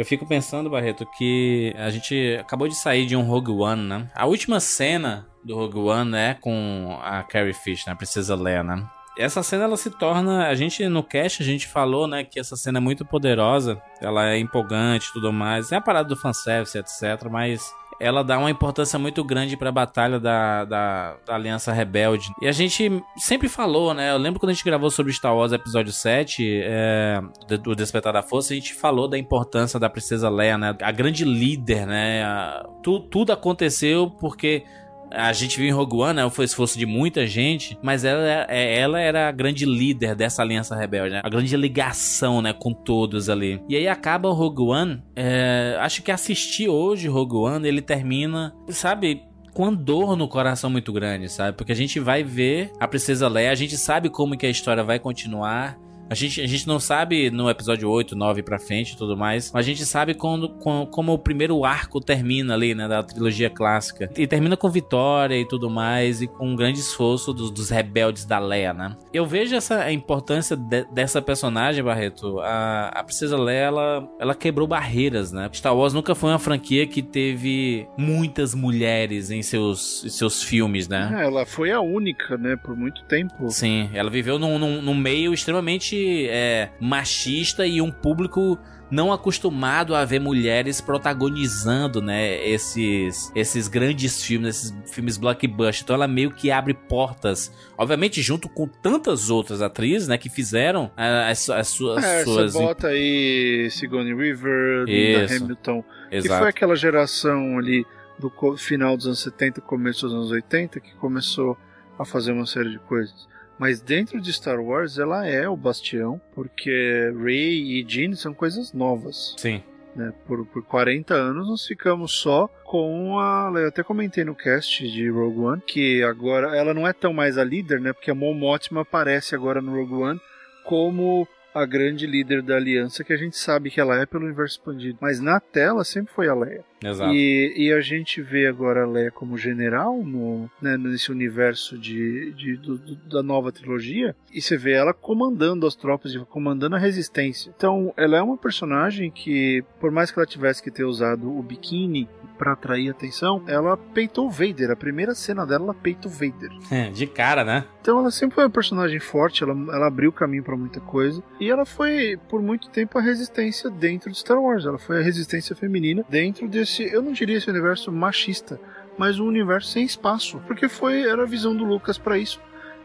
Eu 0.00 0.07
fico 0.07 0.25
pensando, 0.25 0.71
Barreto, 0.71 1.04
que 1.04 1.75
a 1.76 1.90
gente 1.90 2.35
acabou 2.40 2.66
de 2.66 2.75
sair 2.75 3.04
de 3.04 3.14
um 3.14 3.21
Rogue 3.21 3.50
One, 3.50 3.83
né? 3.83 4.11
A 4.14 4.25
última 4.25 4.59
cena 4.59 5.28
do 5.45 5.54
Rogue 5.54 5.78
One 5.78 6.16
é 6.16 6.33
com 6.33 6.99
a 7.02 7.23
Carrie 7.23 7.52
Fisher, 7.52 7.88
né? 7.88 7.92
a 7.92 7.97
Princesa 7.97 8.35
Leia, 8.35 8.62
né? 8.62 8.83
Essa 9.19 9.42
cena 9.42 9.64
ela 9.64 9.76
se 9.76 9.90
torna, 9.90 10.49
a 10.49 10.54
gente 10.54 10.88
no 10.88 11.02
cast 11.02 11.42
a 11.42 11.45
gente 11.45 11.66
falou, 11.66 12.07
né, 12.07 12.25
que 12.25 12.40
essa 12.40 12.57
cena 12.57 12.78
é 12.78 12.80
muito 12.80 13.04
poderosa, 13.04 13.78
ela 14.00 14.30
é 14.30 14.38
empolgante 14.38 15.12
tudo 15.12 15.30
mais. 15.35 15.71
É 15.71 15.76
a 15.76 15.83
parada 15.83 16.09
do 16.09 16.16
fanservice, 16.16 16.78
etc, 16.78 17.28
mas 17.30 17.71
ela 18.00 18.25
dá 18.25 18.38
uma 18.38 18.50
importância 18.50 18.99
muito 18.99 19.23
grande 19.23 19.59
para 19.59 19.69
a 19.69 19.73
batalha 19.73 20.19
da, 20.19 20.64
da, 20.64 21.16
da, 21.26 21.35
Aliança 21.35 21.71
Rebelde. 21.71 22.30
E 22.40 22.49
a 22.49 22.52
gente 22.52 22.90
sempre 23.19 23.47
falou, 23.47 23.92
né? 23.92 24.11
Eu 24.11 24.16
lembro 24.16 24.40
quando 24.40 24.50
a 24.50 24.54
gente 24.54 24.64
gravou 24.64 24.90
sobre 24.90 25.12
Star 25.12 25.37
Wars 25.37 25.52
Episódio 25.52 25.92
7, 25.92 26.62
é, 26.64 27.21
do 27.62 27.76
Despertar 27.76 28.14
da 28.14 28.23
Força, 28.23 28.54
a 28.54 28.57
gente 28.57 28.73
falou 28.73 29.07
da 29.07 29.19
importância 29.19 29.78
da 29.78 29.90
Princesa 29.90 30.30
Leia, 30.30 30.57
né? 30.57 30.75
A 30.80 30.90
grande 30.90 31.26
líder, 31.26 31.87
né? 31.87 32.25
A, 32.25 32.66
tu, 32.83 33.00
tudo 33.00 33.33
aconteceu 33.33 34.11
porque 34.19 34.64
a 35.12 35.33
gente 35.33 35.59
viu 35.59 35.69
em 35.69 35.73
Rogue 35.73 35.97
One, 35.97 36.14
né, 36.14 36.31
foi 36.31 36.45
esforço 36.45 36.79
de 36.79 36.87
muita 36.87 37.26
gente, 37.26 37.79
mas 37.83 38.05
ela, 38.05 38.47
é, 38.49 38.79
ela 38.79 39.00
era 39.00 39.29
a 39.29 39.33
grande 39.33 39.64
líder 39.64 40.14
dessa 40.14 40.43
aliança 40.43 40.76
rebelde, 40.76 41.14
né? 41.14 41.21
A 41.25 41.29
grande 41.29 41.57
ligação, 41.57 42.40
né, 42.40 42.52
com 42.52 42.73
todos 42.73 43.29
ali. 43.29 43.62
E 43.69 43.76
aí 43.76 43.88
acaba 43.88 44.29
o 44.29 44.33
Rogue 44.33 44.62
One, 44.62 45.02
é, 45.17 45.76
acho 45.81 46.02
que 46.02 46.11
assistir 46.11 46.69
hoje 46.69 47.09
Rogue 47.09 47.37
One, 47.37 47.67
ele 47.67 47.83
termina, 47.83 48.55
sabe, 48.69 49.23
com 49.52 49.64
uma 49.64 49.73
dor 49.73 50.17
no 50.17 50.29
coração 50.29 50.71
muito 50.71 50.93
grande, 50.93 51.29
sabe? 51.29 51.57
Porque 51.57 51.73
a 51.73 51.76
gente 51.76 51.99
vai 51.99 52.23
ver 52.23 52.73
a 52.79 52.87
Princesa 52.87 53.29
Leia, 53.29 53.50
a 53.50 53.55
gente 53.55 53.76
sabe 53.76 54.09
como 54.09 54.37
que 54.37 54.47
a 54.47 54.50
história 54.50 54.83
vai 54.83 54.99
continuar, 54.99 55.79
a 56.11 56.14
gente, 56.14 56.40
a 56.40 56.47
gente 56.47 56.67
não 56.67 56.81
sabe 56.81 57.31
no 57.31 57.49
episódio 57.49 57.88
8, 57.88 58.17
9 58.17 58.43
pra 58.43 58.59
frente 58.59 58.95
e 58.95 58.97
tudo 58.97 59.17
mais, 59.17 59.52
mas 59.52 59.64
a 59.64 59.69
gente 59.69 59.87
sabe 59.87 60.12
quando, 60.12 60.49
como, 60.49 60.85
como 60.88 61.12
o 61.12 61.19
primeiro 61.19 61.64
arco 61.64 62.00
termina 62.00 62.55
ali, 62.55 62.75
né, 62.75 62.88
da 62.88 63.00
trilogia 63.00 63.49
clássica. 63.49 64.11
E 64.17 64.26
termina 64.26 64.57
com 64.57 64.69
vitória 64.69 65.38
e 65.38 65.47
tudo 65.47 65.71
mais, 65.71 66.21
e 66.21 66.26
com 66.26 66.49
um 66.49 66.57
grande 66.57 66.81
esforço 66.81 67.33
dos, 67.33 67.52
dos 67.52 67.71
rebeldes 67.71 68.25
da 68.25 68.40
Leia, 68.40 68.75
né? 68.75 68.97
Eu 69.12 69.25
vejo 69.25 69.55
essa 69.55 69.85
a 69.85 69.93
importância 69.93 70.57
de, 70.57 70.85
dessa 70.93 71.23
personagem, 71.23 71.85
Barreto. 71.85 72.40
A, 72.40 72.88
a 72.88 73.05
Princesa 73.05 73.38
Leia, 73.38 73.61
ela, 73.61 74.09
ela 74.19 74.35
quebrou 74.35 74.67
barreiras, 74.67 75.31
né? 75.31 75.49
Star 75.52 75.76
Wars 75.76 75.93
nunca 75.93 76.17
foi 76.17 76.31
uma 76.31 76.40
franquia 76.40 76.88
que 76.88 77.02
teve 77.02 77.87
muitas 77.97 78.52
mulheres 78.52 79.31
em 79.31 79.43
seus, 79.43 80.05
em 80.05 80.09
seus 80.09 80.43
filmes, 80.43 80.88
né? 80.88 81.21
É, 81.21 81.25
ela 81.25 81.47
foi 81.47 81.71
a 81.71 81.81
única, 81.81 82.37
né, 82.37 82.57
por 82.57 82.76
muito 82.76 83.05
tempo. 83.05 83.49
Sim, 83.49 83.88
ela 83.95 84.11
viveu 84.11 84.40
num, 84.40 84.59
num, 84.59 84.83
num 84.83 84.95
meio 84.95 85.33
extremamente 85.33 86.00
é, 86.28 86.71
machista 86.80 87.66
e 87.66 87.80
um 87.80 87.90
público 87.90 88.59
não 88.90 89.12
acostumado 89.12 89.95
a 89.95 90.04
ver 90.04 90.19
mulheres 90.19 90.80
protagonizando, 90.80 92.02
né, 92.02 92.45
esses, 92.47 93.30
esses 93.35 93.69
grandes 93.69 94.23
filmes, 94.23 94.57
esses 94.57 94.90
filmes 94.92 95.16
blockbuster. 95.16 95.85
Então 95.85 95.95
ela 95.95 96.09
meio 96.09 96.33
que 96.33 96.50
abre 96.50 96.75
portas, 96.75 97.52
obviamente 97.78 98.21
junto 98.21 98.49
com 98.49 98.66
tantas 98.66 99.30
outras 99.30 99.62
atrizes, 99.62 100.09
né, 100.09 100.19
que 100.19 100.28
fizeram 100.28 100.90
as, 100.97 101.49
as 101.49 101.69
suas... 101.69 102.02
É, 102.02 102.25
suas... 102.25 102.52
você 102.52 102.59
bota 102.59 102.88
aí 102.88 103.69
Sigourney 103.71 104.12
Weaver, 104.12 104.85
Linda 104.85 105.37
Hamilton, 105.37 105.85
Exato. 106.11 106.35
que 106.35 106.38
foi 106.40 106.49
aquela 106.49 106.75
geração 106.75 107.59
ali 107.59 107.87
do 108.19 108.57
final 108.57 108.97
dos 108.97 109.07
anos 109.07 109.21
70, 109.21 109.61
começo 109.61 110.07
dos 110.07 110.14
anos 110.14 110.30
80, 110.30 110.80
que 110.80 110.95
começou 110.97 111.57
a 111.99 112.04
fazer 112.04 112.33
uma 112.33 112.47
série 112.47 112.71
de 112.71 112.78
coisas. 112.80 113.28
Mas 113.61 113.83
dentro 113.83 114.19
de 114.19 114.33
Star 114.33 114.59
Wars 114.59 114.97
ela 114.97 115.26
é 115.26 115.47
o 115.47 115.55
bastião, 115.55 116.19
porque 116.35 117.12
Rey 117.23 117.79
e 117.79 117.85
Jean 117.87 118.14
são 118.14 118.33
coisas 118.33 118.73
novas. 118.73 119.35
Sim. 119.37 119.62
Né? 119.95 120.14
Por, 120.26 120.47
por 120.47 120.64
40 120.64 121.12
anos 121.12 121.47
nós 121.47 121.67
ficamos 121.67 122.12
só 122.12 122.49
com 122.64 123.19
a. 123.19 123.52
Eu 123.55 123.69
até 123.69 123.83
comentei 123.83 124.25
no 124.25 124.35
cast 124.35 124.90
de 124.90 125.11
Rogue 125.11 125.40
One 125.40 125.62
que 125.67 126.02
agora 126.02 126.57
ela 126.57 126.73
não 126.73 126.88
é 126.88 126.95
tão 126.95 127.12
mais 127.12 127.37
a 127.37 127.45
líder, 127.45 127.83
né? 127.83 127.93
Porque 127.93 128.11
a 128.11 128.14
Mon 128.14 128.33
Mothma 128.33 128.81
aparece 128.81 129.35
agora 129.35 129.61
no 129.61 129.75
Rogue 129.75 130.05
One 130.05 130.21
como 130.64 131.29
a 131.55 131.67
grande 131.67 132.07
líder 132.07 132.40
da 132.40 132.57
aliança 132.57 133.05
que 133.05 133.12
a 133.12 133.17
gente 133.17 133.37
sabe 133.37 133.71
que 133.71 133.79
ela 133.79 134.00
é 134.00 134.07
pelo 134.07 134.25
universo 134.25 134.55
expandido. 134.55 134.97
Mas 135.02 135.21
na 135.21 135.38
tela 135.38 135.85
sempre 135.85 136.14
foi 136.14 136.29
a 136.29 136.35
Leia. 136.35 136.64
Exato. 136.82 137.12
E, 137.14 137.52
e 137.56 137.72
a 137.72 137.80
gente 137.80 138.22
vê 138.22 138.46
agora 138.46 138.82
a 138.82 138.87
Leia 138.87 139.10
como 139.10 139.37
general 139.37 140.02
no, 140.02 140.50
né, 140.60 140.76
nesse 140.76 141.12
universo 141.12 141.78
de, 141.78 142.32
de 142.32 142.56
do, 142.56 142.78
do, 142.78 142.96
da 142.96 143.22
nova 143.22 143.52
trilogia. 143.52 144.16
E 144.32 144.40
você 144.40 144.56
vê 144.56 144.72
ela 144.72 144.94
comandando 144.94 145.66
as 145.66 145.75
tropas, 145.75 146.16
comandando 146.30 146.76
a 146.76 146.78
resistência. 146.78 147.52
Então, 147.56 147.92
ela 147.96 148.16
é 148.16 148.22
uma 148.22 148.37
personagem 148.37 149.10
que, 149.10 149.62
por 149.78 149.90
mais 149.90 150.10
que 150.10 150.18
ela 150.18 150.26
tivesse 150.26 150.62
que 150.62 150.70
ter 150.70 150.84
usado 150.84 151.30
o 151.30 151.42
biquíni 151.42 152.08
para 152.38 152.52
atrair 152.52 152.88
atenção, 152.88 153.42
ela 153.46 153.76
peitou 153.76 154.26
o 154.26 154.30
Vader. 154.30 154.70
A 154.70 154.76
primeira 154.76 155.14
cena 155.14 155.44
dela, 155.44 155.64
ela 155.64 155.75
peita 155.75 156.08
o 156.08 156.10
Vader. 156.10 156.50
É, 156.70 156.88
de 156.88 157.04
cara, 157.04 157.44
né? 157.44 157.64
Então, 157.80 157.99
ela 157.99 158.12
sempre 158.12 158.37
foi 158.37 158.44
uma 158.44 158.50
personagem 158.50 159.00
forte, 159.00 159.42
ela, 159.42 159.52
ela 159.52 159.88
abriu 159.88 160.12
caminho 160.12 160.44
para 160.44 160.56
muita 160.56 160.78
coisa. 160.80 161.20
E 161.40 161.50
ela 161.50 161.66
foi, 161.66 162.16
por 162.28 162.40
muito 162.40 162.70
tempo, 162.70 162.96
a 162.96 163.02
resistência 163.02 163.68
dentro 163.68 164.08
de 164.10 164.16
Star 164.16 164.40
Wars. 164.40 164.64
Ela 164.64 164.78
foi 164.78 165.00
a 165.00 165.02
resistência 165.02 165.56
feminina 165.56 166.04
dentro 166.08 166.49
desse 166.49 166.69
esse, 166.70 166.94
eu 166.94 167.02
não 167.02 167.12
diria 167.12 167.36
esse 167.36 167.50
universo 167.50 167.90
machista, 167.90 168.60
mas 168.96 169.18
um 169.18 169.26
universo 169.26 169.68
sem 169.68 169.84
espaço, 169.84 170.40
porque 170.46 170.68
foi 170.68 171.02
era 171.02 171.22
a 171.22 171.26
visão 171.26 171.54
do 171.54 171.64
Lucas 171.64 171.98
para 171.98 172.18
isso. 172.18 172.40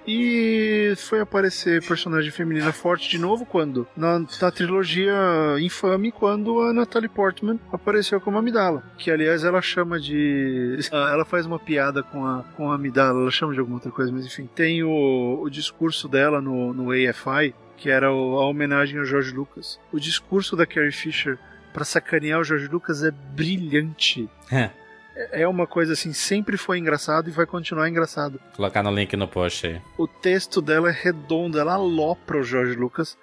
E 0.07 0.93
foi 0.97 1.19
aparecer 1.19 1.83
personagem 1.83 2.29
feminina 2.29 2.71
forte 2.71 3.09
de 3.09 3.17
novo 3.17 3.43
quando? 3.43 3.87
Na, 3.97 4.19
na, 4.19 4.51
trilogia 4.51 5.15
infame, 5.59 6.11
quando 6.11 6.61
a 6.61 6.71
Natalie 6.71 7.09
Portman 7.09 7.59
apareceu 7.71 8.21
como 8.21 8.37
Amidala. 8.37 8.83
Que 8.99 9.09
aliás 9.09 9.43
ela 9.43 9.63
chama 9.63 9.99
de. 9.99 10.77
Ela 10.91 11.25
faz 11.25 11.47
uma 11.47 11.57
piada 11.57 12.03
com 12.03 12.23
a, 12.23 12.43
com 12.55 12.71
a 12.71 12.75
Amidala, 12.75 13.19
ela 13.19 13.31
chama 13.31 13.53
de 13.53 13.59
alguma 13.59 13.77
outra 13.77 13.91
coisa, 13.91 14.11
mas 14.11 14.25
enfim. 14.25 14.47
Tem 14.53 14.83
o, 14.83 15.41
o 15.41 15.49
discurso 15.49 16.07
dela 16.07 16.39
no, 16.39 16.71
no 16.71 16.91
AFI, 16.91 17.55
que 17.75 17.89
era 17.89 18.07
a 18.07 18.45
homenagem 18.45 18.99
ao 18.99 19.05
George 19.05 19.33
Lucas. 19.33 19.79
O 19.91 19.99
discurso 19.99 20.55
da 20.55 20.67
Carrie 20.67 20.91
Fisher 20.91 21.39
para 21.75 21.83
sacanear 21.83 22.39
o 22.39 22.43
George 22.45 22.69
Lucas 22.69 23.03
é 23.03 23.11
brilhante. 23.11 24.29
É. 24.49 24.69
É 25.31 25.45
uma 25.45 25.67
coisa 25.67 25.91
assim, 25.91 26.13
sempre 26.13 26.55
foi 26.55 26.77
engraçado 26.77 27.29
e 27.29 27.31
vai 27.31 27.45
continuar 27.45 27.89
engraçado. 27.89 28.39
Colocar 28.55 28.81
no 28.81 28.91
link 28.91 29.13
no 29.17 29.27
post 29.27 29.67
aí. 29.67 29.81
O 29.97 30.07
texto 30.07 30.61
dela 30.61 30.89
é 30.89 30.93
redondo, 30.93 31.59
ela 31.59 31.73
alopra 31.73 32.39
o 32.39 32.43
George 32.43 32.75
Lucas. 32.75 33.17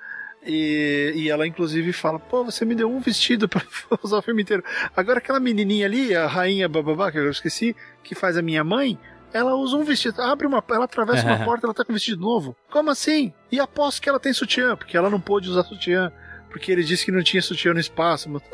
E, 0.45 1.13
e 1.15 1.31
ela 1.31 1.47
inclusive 1.47 1.93
fala: 1.95 2.19
Pô, 2.19 2.45
você 2.45 2.65
me 2.67 2.75
deu 2.75 2.91
um 2.91 3.01
vestido 3.01 3.49
para 3.49 3.63
usar 4.03 4.19
o 4.19 4.23
filme 4.23 4.43
inteiro. 4.43 4.63
Agora 4.95 5.19
aquela 5.19 5.41
menininha 5.41 5.87
ali, 5.87 6.15
a 6.15 6.27
rainha 6.27 6.69
bababá, 6.69 7.11
que 7.11 7.19
eu 7.19 7.31
esqueci, 7.31 7.75
que 8.03 8.15
faz 8.15 8.37
a 8.37 8.43
minha 8.43 8.63
mãe, 8.63 8.99
ela 9.33 9.55
usa 9.55 9.77
um 9.77 9.85
vestido, 9.85 10.21
abre 10.21 10.47
uma, 10.47 10.63
ela 10.71 10.85
atravessa 10.85 11.27
uma 11.27 11.39
porta, 11.45 11.67
ela 11.67 11.75
tá 11.75 11.85
com 11.85 11.93
um 11.93 11.95
vestido 11.95 12.21
novo. 12.21 12.55
Como 12.71 12.91
assim? 12.91 13.33
E 13.51 13.59
aposto 13.61 14.03
que 14.03 14.09
ela 14.09 14.21
tem 14.21 14.33
sutiã, 14.33 14.77
porque 14.77 14.97
ela 14.97 15.09
não 15.09 15.21
pôde 15.21 15.49
usar 15.49 15.63
sutiã 15.63 16.13
porque 16.53 16.71
ele 16.71 16.85
disse 16.85 17.05
que 17.05 17.11
não 17.11 17.23
tinha 17.23 17.41
sutiã 17.41 17.73
no 17.73 17.81
espaço, 17.81 18.29
mas 18.29 18.43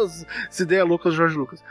as 0.49 0.61
ideias 0.61 0.87
loucas 0.87 1.13
do 1.13 1.17
George 1.17 1.37
Lucas. 1.37 1.63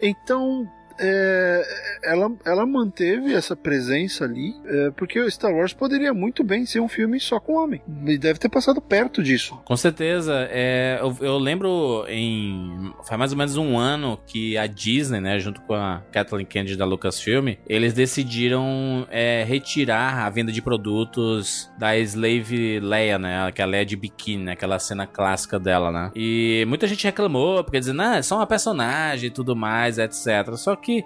Então, 0.00 0.70
é, 1.00 1.62
ela, 2.04 2.30
ela 2.44 2.66
manteve 2.66 3.32
essa 3.32 3.56
presença 3.56 4.24
ali, 4.24 4.54
é, 4.66 4.90
porque 4.90 5.18
o 5.18 5.30
Star 5.30 5.52
Wars 5.52 5.72
poderia 5.72 6.12
muito 6.12 6.44
bem 6.44 6.66
ser 6.66 6.80
um 6.80 6.88
filme 6.88 7.18
só 7.18 7.40
com 7.40 7.54
homem. 7.54 7.80
E 8.06 8.18
deve 8.18 8.38
ter 8.38 8.50
passado 8.50 8.80
perto 8.80 9.22
disso. 9.22 9.58
Com 9.64 9.76
certeza. 9.76 10.46
É, 10.50 10.98
eu, 11.00 11.16
eu, 11.20 11.38
lembro 11.38 12.04
em. 12.08 12.92
Faz 13.04 13.18
mais 13.18 13.32
ou 13.32 13.38
menos 13.38 13.56
um 13.56 13.78
ano 13.78 14.18
que 14.26 14.58
a 14.58 14.66
Disney, 14.66 15.20
né, 15.20 15.38
junto 15.38 15.60
com 15.62 15.74
a 15.74 16.02
Kathleen 16.12 16.46
Kennedy 16.46 16.76
da 16.76 16.84
Lucasfilm, 16.84 17.54
eles 17.66 17.94
decidiram 17.94 19.06
é, 19.10 19.42
retirar 19.44 20.26
a 20.26 20.30
venda 20.30 20.52
de 20.52 20.60
produtos 20.60 21.70
da 21.78 21.96
Slave 21.98 22.80
Leia, 22.80 23.18
né? 23.18 23.50
Que 23.52 23.62
é 23.62 23.64
a 23.64 23.68
Leia 23.68 23.86
de 23.86 23.96
biquíni, 23.96 24.44
né, 24.44 24.52
aquela 24.52 24.78
cena 24.78 25.06
clássica 25.06 25.58
dela, 25.58 25.90
né? 25.90 26.10
E 26.14 26.64
muita 26.68 26.86
gente 26.86 27.04
reclamou, 27.04 27.64
porque 27.64 27.78
dizendo, 27.78 28.02
ah, 28.02 28.16
é 28.16 28.22
só 28.22 28.36
uma 28.36 28.46
personagem 28.46 29.28
e 29.28 29.30
tudo 29.30 29.56
mais, 29.56 29.98
etc. 29.98 30.54
Só 30.56 30.76
que 30.76 30.89
que 30.90 31.04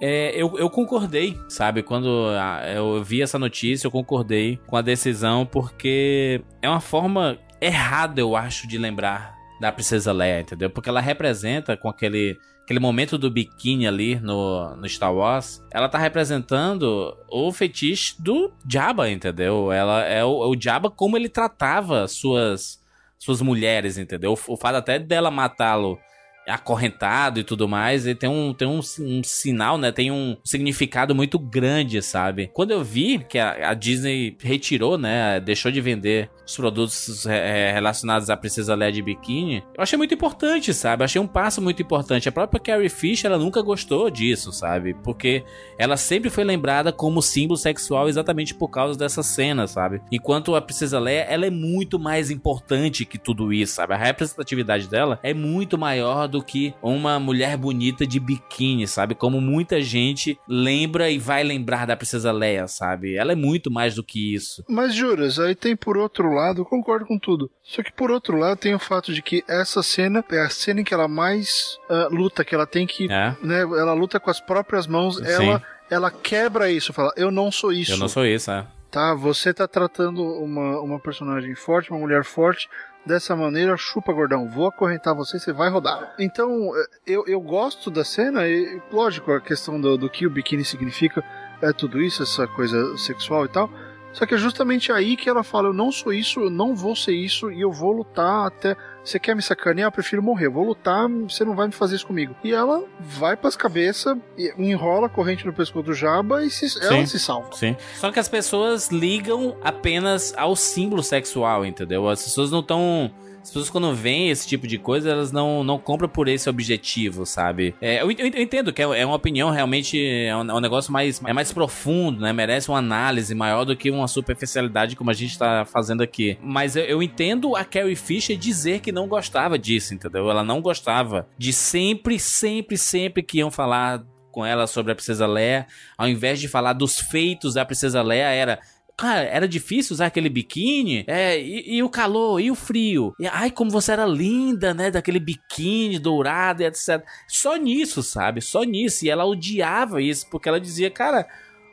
é, 0.00 0.30
eu, 0.34 0.58
eu 0.58 0.68
concordei, 0.70 1.38
sabe? 1.48 1.82
Quando 1.82 2.30
eu 2.74 3.02
vi 3.02 3.22
essa 3.22 3.38
notícia, 3.38 3.86
eu 3.86 3.90
concordei 3.90 4.58
com 4.66 4.76
a 4.76 4.82
decisão, 4.82 5.46
porque 5.46 6.42
é 6.60 6.68
uma 6.68 6.80
forma 6.80 7.38
errada, 7.60 8.20
eu 8.20 8.36
acho, 8.36 8.66
de 8.68 8.78
lembrar 8.78 9.34
da 9.60 9.72
Princesa 9.72 10.12
Leia, 10.12 10.40
entendeu? 10.40 10.68
Porque 10.68 10.88
ela 10.88 11.00
representa 11.00 11.76
com 11.76 11.88
aquele, 11.88 12.36
aquele 12.62 12.78
momento 12.78 13.16
do 13.16 13.30
biquíni 13.30 13.86
ali 13.86 14.16
no, 14.16 14.76
no 14.76 14.88
Star 14.88 15.14
Wars, 15.14 15.62
ela 15.72 15.88
tá 15.88 15.96
representando 15.96 17.16
o 17.30 17.50
fetiche 17.50 18.14
do 18.18 18.52
Jabba, 18.68 19.08
entendeu? 19.08 19.72
Ela 19.72 20.04
é 20.04 20.22
o, 20.22 20.50
o 20.50 20.60
Jabba 20.60 20.90
como 20.90 21.16
ele 21.16 21.28
tratava 21.28 22.06
suas 22.06 22.84
suas 23.18 23.40
mulheres, 23.40 23.96
entendeu? 23.96 24.32
O, 24.32 24.52
o 24.52 24.56
fato 24.58 24.76
até 24.76 24.98
dela 24.98 25.30
matá-lo 25.30 25.98
acorrentado 26.46 27.40
e 27.40 27.44
tudo 27.44 27.68
mais, 27.68 28.06
ele 28.06 28.14
tem 28.14 28.28
um, 28.28 28.54
tem 28.54 28.68
um, 28.68 28.80
um 29.00 29.22
sinal, 29.22 29.76
né? 29.76 29.90
Tem 29.90 30.10
um 30.10 30.36
significado 30.44 31.14
muito 31.14 31.38
grande, 31.38 32.00
sabe? 32.02 32.50
Quando 32.52 32.70
eu 32.70 32.84
vi 32.84 33.18
que 33.18 33.38
a, 33.38 33.70
a 33.70 33.74
Disney 33.74 34.36
retirou, 34.40 34.96
né? 34.96 35.40
Deixou 35.40 35.70
de 35.70 35.80
vender 35.80 36.30
os 36.46 36.56
produtos 36.56 37.26
é, 37.26 37.72
relacionados 37.72 38.30
à 38.30 38.36
Princesa 38.36 38.74
Leia 38.74 38.92
de 38.92 39.02
biquíni, 39.02 39.64
eu 39.76 39.82
achei 39.82 39.96
muito 39.96 40.14
importante, 40.14 40.72
sabe? 40.72 41.02
Achei 41.02 41.20
um 41.20 41.26
passo 41.26 41.60
muito 41.60 41.82
importante. 41.82 42.28
A 42.28 42.32
própria 42.32 42.60
Carrie 42.60 42.88
Fisher, 42.88 43.30
ela 43.30 43.38
nunca 43.38 43.60
gostou 43.62 44.08
disso, 44.08 44.52
sabe? 44.52 44.94
Porque 45.02 45.44
ela 45.76 45.96
sempre 45.96 46.30
foi 46.30 46.44
lembrada 46.44 46.92
como 46.92 47.20
símbolo 47.20 47.58
sexual 47.58 48.08
exatamente 48.08 48.54
por 48.54 48.68
causa 48.68 48.98
dessa 48.98 49.22
cena, 49.22 49.66
sabe? 49.66 50.00
Enquanto 50.12 50.54
a 50.54 50.62
Princesa 50.62 51.00
Leia, 51.00 51.22
ela 51.22 51.46
é 51.46 51.50
muito 51.50 51.98
mais 51.98 52.30
importante 52.30 53.04
que 53.04 53.18
tudo 53.18 53.52
isso, 53.52 53.74
sabe? 53.74 53.94
A 53.94 53.96
representatividade 53.96 54.88
dela 54.88 55.18
é 55.22 55.34
muito 55.34 55.76
maior 55.76 56.28
do 56.28 56.35
que 56.42 56.74
uma 56.82 57.18
mulher 57.18 57.56
bonita 57.56 58.06
de 58.06 58.18
biquíni, 58.20 58.86
sabe? 58.86 59.14
Como 59.14 59.40
muita 59.40 59.80
gente 59.80 60.38
lembra 60.48 61.10
e 61.10 61.18
vai 61.18 61.42
lembrar 61.42 61.86
da 61.86 61.96
Princesa 61.96 62.32
Leia, 62.32 62.66
sabe? 62.68 63.16
Ela 63.16 63.32
é 63.32 63.36
muito 63.36 63.70
mais 63.70 63.94
do 63.94 64.02
que 64.04 64.34
isso. 64.34 64.64
Mas 64.68 64.94
juras, 64.94 65.38
aí 65.38 65.54
tem 65.54 65.76
por 65.76 65.96
outro 65.96 66.32
lado, 66.32 66.60
eu 66.62 66.64
concordo 66.64 67.06
com 67.06 67.18
tudo. 67.18 67.50
Só 67.62 67.82
que 67.82 67.92
por 67.92 68.10
outro 68.10 68.36
lado 68.36 68.56
tem 68.58 68.74
o 68.74 68.78
fato 68.78 69.12
de 69.12 69.22
que 69.22 69.44
essa 69.48 69.82
cena 69.82 70.24
é 70.30 70.40
a 70.40 70.50
cena 70.50 70.80
em 70.80 70.84
que 70.84 70.94
ela 70.94 71.08
mais 71.08 71.78
uh, 71.90 72.14
luta, 72.14 72.44
que 72.44 72.54
ela 72.54 72.66
tem 72.66 72.86
que, 72.86 73.04
É. 73.10 73.36
né? 73.42 73.60
Ela 73.60 73.92
luta 73.92 74.18
com 74.20 74.30
as 74.30 74.40
próprias 74.40 74.86
mãos, 74.86 75.16
Sim. 75.16 75.24
ela 75.26 75.62
ela 75.88 76.10
quebra 76.10 76.68
isso, 76.68 76.92
fala, 76.92 77.12
eu 77.16 77.30
não 77.30 77.48
sou 77.52 77.72
isso. 77.72 77.92
Eu 77.92 77.96
não 77.98 78.08
sou 78.08 78.26
isso, 78.26 78.50
é. 78.50 78.66
Tá, 78.90 79.14
você 79.14 79.54
tá 79.54 79.68
tratando 79.68 80.20
uma, 80.22 80.80
uma 80.80 80.98
personagem 80.98 81.54
forte, 81.54 81.90
uma 81.90 82.00
mulher 82.00 82.24
forte, 82.24 82.68
dessa 83.06 83.36
maneira, 83.36 83.76
chupa 83.76 84.12
gordão, 84.12 84.48
vou 84.48 84.66
acorrentar 84.66 85.14
você, 85.14 85.38
você 85.38 85.52
vai 85.52 85.70
rodar. 85.70 86.14
Então, 86.18 86.76
eh, 86.76 86.86
eu, 87.06 87.24
eu 87.26 87.40
gosto 87.40 87.90
da 87.90 88.04
cena, 88.04 88.46
e 88.48 88.82
lógico, 88.90 89.30
a 89.32 89.40
questão 89.40 89.80
do, 89.80 89.96
do 89.96 90.10
que 90.10 90.26
o 90.26 90.30
biquíni 90.30 90.64
significa 90.64 91.24
é 91.62 91.72
tudo 91.72 92.02
isso, 92.02 92.22
essa 92.22 92.46
coisa 92.46 92.98
sexual 92.98 93.44
e 93.44 93.48
tal. 93.48 93.70
Só 94.12 94.24
que 94.24 94.34
é 94.34 94.38
justamente 94.38 94.90
aí 94.90 95.16
que 95.16 95.28
ela 95.28 95.44
fala: 95.44 95.68
eu 95.68 95.74
não 95.74 95.92
sou 95.92 96.12
isso, 96.12 96.40
eu 96.40 96.50
não 96.50 96.74
vou 96.74 96.96
ser 96.96 97.12
isso 97.12 97.50
e 97.50 97.60
eu 97.60 97.70
vou 97.70 97.92
lutar 97.92 98.46
até. 98.46 98.76
Você 99.06 99.20
quer 99.20 99.36
me 99.36 99.42
sacanear? 99.42 99.86
Eu 99.86 99.92
prefiro 99.92 100.20
morrer. 100.20 100.46
Eu 100.46 100.52
vou 100.52 100.64
lutar, 100.64 101.08
você 101.08 101.44
não 101.44 101.54
vai 101.54 101.68
me 101.68 101.72
fazer 101.72 101.94
isso 101.94 102.06
comigo. 102.06 102.34
E 102.42 102.52
ela 102.52 102.82
vai 102.98 103.36
pras 103.36 103.54
cabeças, 103.54 104.16
e 104.36 104.52
enrola 104.58 105.06
a 105.06 105.08
corrente 105.08 105.46
no 105.46 105.52
pescoço 105.52 105.86
do 105.86 105.94
Jabba 105.94 106.44
e 106.44 106.50
se, 106.50 106.66
ela 106.84 107.06
se 107.06 107.18
salva. 107.20 107.52
Sim. 107.52 107.76
Só 107.94 108.10
que 108.10 108.18
as 108.18 108.28
pessoas 108.28 108.88
ligam 108.90 109.56
apenas 109.62 110.34
ao 110.36 110.56
símbolo 110.56 111.04
sexual, 111.04 111.64
entendeu? 111.64 112.08
As 112.08 112.22
pessoas 112.24 112.50
não 112.50 112.60
estão. 112.60 113.12
As 113.40 113.50
pessoas, 113.50 113.70
quando 113.70 113.94
veem 113.94 114.28
esse 114.28 114.44
tipo 114.44 114.66
de 114.66 114.76
coisa, 114.76 115.08
elas 115.08 115.30
não, 115.30 115.62
não 115.62 115.78
compram 115.78 116.08
por 116.08 116.26
esse 116.26 116.50
objetivo, 116.50 117.24
sabe? 117.24 117.76
É, 117.80 118.02
eu, 118.02 118.10
eu 118.10 118.26
entendo 118.42 118.72
que 118.72 118.82
é, 118.82 118.84
é 118.84 119.06
uma 119.06 119.14
opinião 119.14 119.50
realmente. 119.50 120.04
É 120.04 120.36
um, 120.36 120.50
é 120.50 120.54
um 120.54 120.58
negócio 120.58 120.92
mais, 120.92 121.22
é 121.24 121.32
mais 121.32 121.52
profundo, 121.52 122.22
né? 122.22 122.32
Merece 122.32 122.68
uma 122.68 122.78
análise 122.78 123.32
maior 123.36 123.64
do 123.64 123.76
que 123.76 123.88
uma 123.88 124.08
superficialidade 124.08 124.96
como 124.96 125.10
a 125.10 125.14
gente 125.14 125.38
tá 125.38 125.64
fazendo 125.64 126.02
aqui. 126.02 126.36
Mas 126.42 126.74
eu, 126.74 126.82
eu 126.86 127.00
entendo 127.00 127.54
a 127.54 127.64
Carrie 127.64 127.94
Fisher 127.94 128.36
dizer 128.36 128.80
que 128.80 128.90
não 128.96 129.06
gostava 129.06 129.58
disso, 129.58 129.94
entendeu? 129.94 130.30
Ela 130.30 130.42
não 130.42 130.62
gostava 130.62 131.28
de 131.36 131.52
sempre, 131.52 132.18
sempre, 132.18 132.78
sempre 132.78 133.22
que 133.22 133.38
iam 133.38 133.50
falar 133.50 134.02
com 134.32 134.44
ela 134.44 134.66
sobre 134.66 134.92
a 134.92 134.94
Princesa 134.94 135.26
Leia, 135.26 135.66
ao 135.96 136.08
invés 136.08 136.40
de 136.40 136.48
falar 136.48 136.72
dos 136.72 136.98
feitos 136.98 137.54
da 137.54 137.64
Princesa 137.64 138.02
Leia, 138.02 138.28
era 138.30 138.58
Cara, 138.98 139.24
era 139.24 139.46
difícil 139.46 139.92
usar 139.92 140.06
aquele 140.06 140.30
biquíni? 140.30 141.04
É, 141.06 141.38
e, 141.38 141.76
e 141.76 141.82
o 141.82 141.90
calor, 141.90 142.40
e 142.40 142.50
o 142.50 142.54
frio? 142.54 143.12
E, 143.20 143.26
ai, 143.26 143.50
como 143.50 143.70
você 143.70 143.92
era 143.92 144.06
linda, 144.06 144.72
né? 144.72 144.90
Daquele 144.90 145.20
biquíni 145.20 145.98
dourado 145.98 146.62
e 146.62 146.64
etc. 146.64 147.04
Só 147.28 147.56
nisso, 147.56 148.02
sabe? 148.02 148.40
Só 148.40 148.62
nisso. 148.62 149.04
E 149.04 149.10
ela 149.10 149.26
odiava 149.26 150.00
isso, 150.00 150.26
porque 150.30 150.48
ela 150.48 150.58
dizia, 150.58 150.90
cara, 150.90 151.28